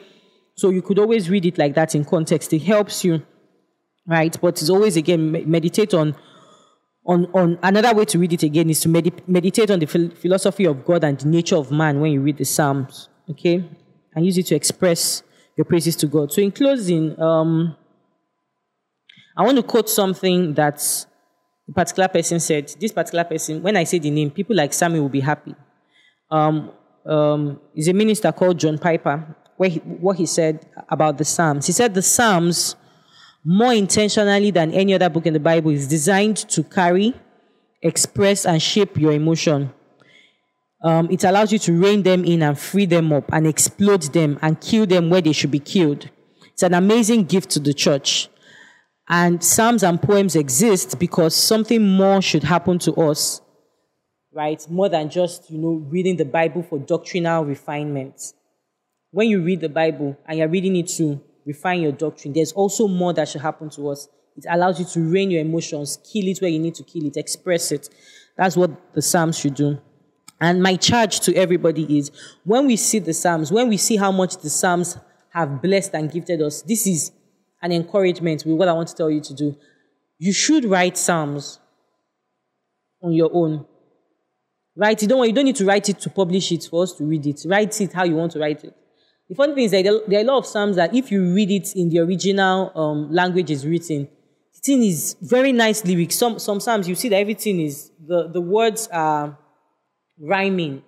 [0.53, 2.53] so you could always read it like that in context.
[2.53, 3.23] It helps you,
[4.05, 4.39] right?
[4.39, 6.15] But it's always again meditate on
[7.03, 10.11] on, on another way to read it again is to med- meditate on the phil-
[10.11, 13.67] philosophy of God and the nature of man when you read the Psalms, okay?
[14.13, 15.23] And use it to express
[15.59, 16.31] your praises to God.
[16.31, 17.75] So, in closing, um,
[19.35, 20.81] I want to quote something that
[21.67, 22.73] a particular person said.
[22.79, 25.53] This particular person, when I say the name, people like Sammy will be happy.
[26.31, 26.71] Um,
[27.05, 31.67] um, is a minister called John Piper, where he, what he said about the Psalms.
[31.67, 32.77] He said the Psalms
[33.43, 37.13] more intentionally than any other book in the Bible, is designed to carry,
[37.81, 39.73] express, and shape your emotion.
[40.81, 44.39] Um, it allows you to rein them in and free them up and explode them
[44.41, 46.09] and kill them where they should be killed.
[46.53, 48.29] It's an amazing gift to the church.
[49.09, 53.41] And psalms and poems exist because something more should happen to us,
[54.31, 54.63] right?
[54.69, 58.21] More than just, you know, reading the Bible for doctrinal refinement.
[59.11, 62.87] When you read the Bible and you're reading it to refine your doctrine, there's also
[62.87, 64.07] more that should happen to us.
[64.37, 67.17] It allows you to rein your emotions, kill it where you need to kill it,
[67.17, 67.89] express it.
[68.37, 69.81] That's what the Psalms should do.
[70.41, 72.11] And my charge to everybody is
[72.43, 74.97] when we see the Psalms, when we see how much the Psalms
[75.31, 77.11] have blessed and gifted us, this is
[77.61, 79.57] an encouragement with what I want to tell you to do.
[80.17, 81.59] You should write Psalms
[83.01, 83.65] on your own.
[84.75, 85.07] Write it.
[85.07, 87.41] Don't you don't need to write it to publish it for us to read it.
[87.45, 88.73] Write it how you want to write it.
[89.27, 91.51] The funny thing is that there are a lot of Psalms that if you read
[91.51, 94.07] it in the original um, language is written,
[94.53, 96.15] the thing is very nice lyrics.
[96.15, 99.37] Some, some Psalms, you see that everything is, the, the words are
[100.19, 100.83] rhyming.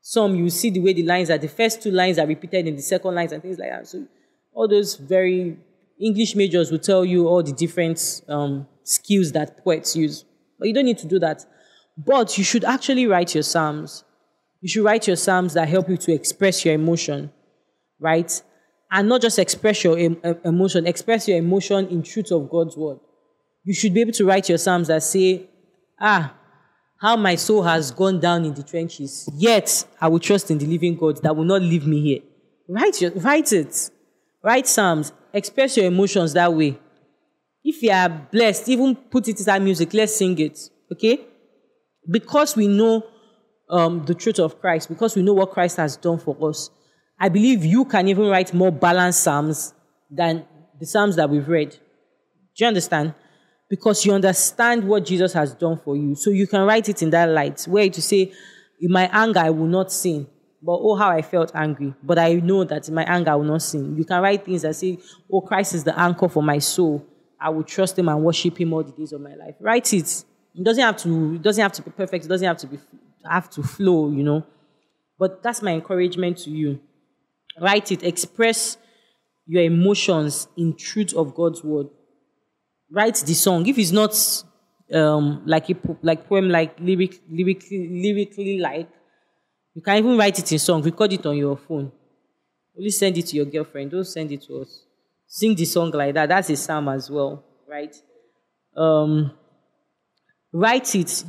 [0.00, 2.76] Some, you see the way the lines are, the first two lines are repeated in
[2.76, 3.86] the second lines and things like that.
[3.86, 4.06] So
[4.52, 5.58] all those very,
[6.00, 10.24] English majors will tell you all the different um, skills that poets use.
[10.58, 11.44] But you don't need to do that.
[11.96, 14.04] But you should actually write your Psalms.
[14.60, 17.32] You should write your Psalms that help you to express your emotion
[18.00, 18.42] right?
[18.90, 22.98] And not just express your emotion, express your emotion in truth of God's word.
[23.64, 25.48] You should be able to write your Psalms that say,
[26.00, 26.34] Ah,
[27.00, 30.66] how my soul has gone down in the trenches, yet I will trust in the
[30.66, 32.20] living God that will not leave me here.
[32.68, 33.90] Write, your, write it.
[34.42, 35.12] Write Psalms.
[35.32, 36.78] Express your emotions that way.
[37.62, 39.94] If you are blessed, even put it inside music.
[39.94, 40.58] Let's sing it.
[40.92, 41.20] Okay?
[42.10, 43.04] Because we know
[43.70, 46.70] um, the truth of Christ, because we know what Christ has done for us,
[47.20, 49.74] I believe you can even write more balanced Psalms
[50.10, 50.46] than
[50.80, 51.70] the Psalms that we've read.
[51.70, 51.78] Do
[52.64, 53.14] you understand?
[53.68, 56.14] Because you understand what Jesus has done for you.
[56.14, 58.32] So you can write it in that light, where to say,
[58.80, 60.26] In my anger, I will not sin.
[60.60, 61.94] But oh, how I felt angry.
[62.02, 63.96] But I know that in my anger, I will not sin.
[63.96, 64.98] You can write things that say,
[65.30, 67.06] Oh, Christ is the anchor for my soul.
[67.40, 69.54] I will trust him and worship him all the days of my life.
[69.60, 70.24] Write it.
[70.54, 72.24] It doesn't have to, it doesn't have to be perfect.
[72.24, 72.78] It doesn't have to be
[73.30, 74.46] have to flow, you know.
[75.18, 76.80] But that's my encouragement to you.
[77.60, 78.02] Write it.
[78.02, 78.78] Express
[79.46, 81.88] your emotions in truth of God's word.
[82.90, 83.66] Write the song.
[83.66, 84.14] If it's not
[84.92, 88.88] um, like a like poem, like lyric, lyrically, lyrically like,
[89.74, 90.82] you can even write it in song.
[90.82, 91.92] Record it on your phone.
[92.76, 93.90] Only send it to your girlfriend.
[93.90, 94.84] Don't send it to us.
[95.26, 96.28] Sing the song like that.
[96.28, 97.94] That's a psalm as well, right?
[98.76, 99.32] Um,
[100.52, 101.24] write it.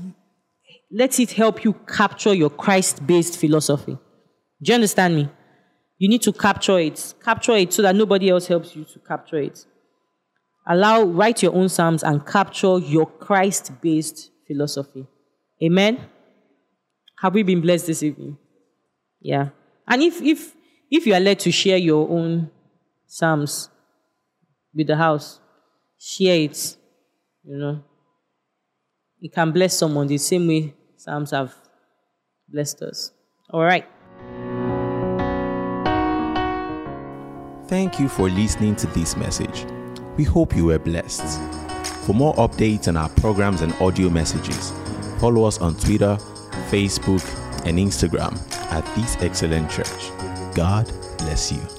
[0.91, 3.97] Let it help you capture your Christ-based philosophy.
[4.61, 5.29] Do you understand me?
[5.97, 7.13] You need to capture it.
[7.23, 9.65] Capture it so that nobody else helps you to capture it.
[10.69, 15.05] Allow, write your own Psalms and capture your Christ based philosophy.
[15.61, 15.99] Amen.
[17.19, 18.37] Have we been blessed this evening?
[19.19, 19.49] Yeah.
[19.87, 20.55] And if, if,
[20.91, 22.49] If you are led to share your own
[23.05, 23.69] Psalms
[24.73, 25.39] with the house,
[25.99, 26.77] share it.
[27.43, 27.83] You know,
[29.21, 31.53] it can bless someone the same way Psalms have
[32.47, 33.11] blessed us.
[33.51, 33.85] All right.
[37.67, 39.65] Thank you for listening to this message.
[40.19, 41.39] We hope you were blessed.
[42.05, 44.73] For more updates on our programs and audio messages,
[45.17, 46.17] follow us on Twitter,
[46.69, 47.23] Facebook,
[47.65, 48.35] and Instagram
[48.69, 50.11] at This Excellent Church.
[50.53, 51.78] God bless you.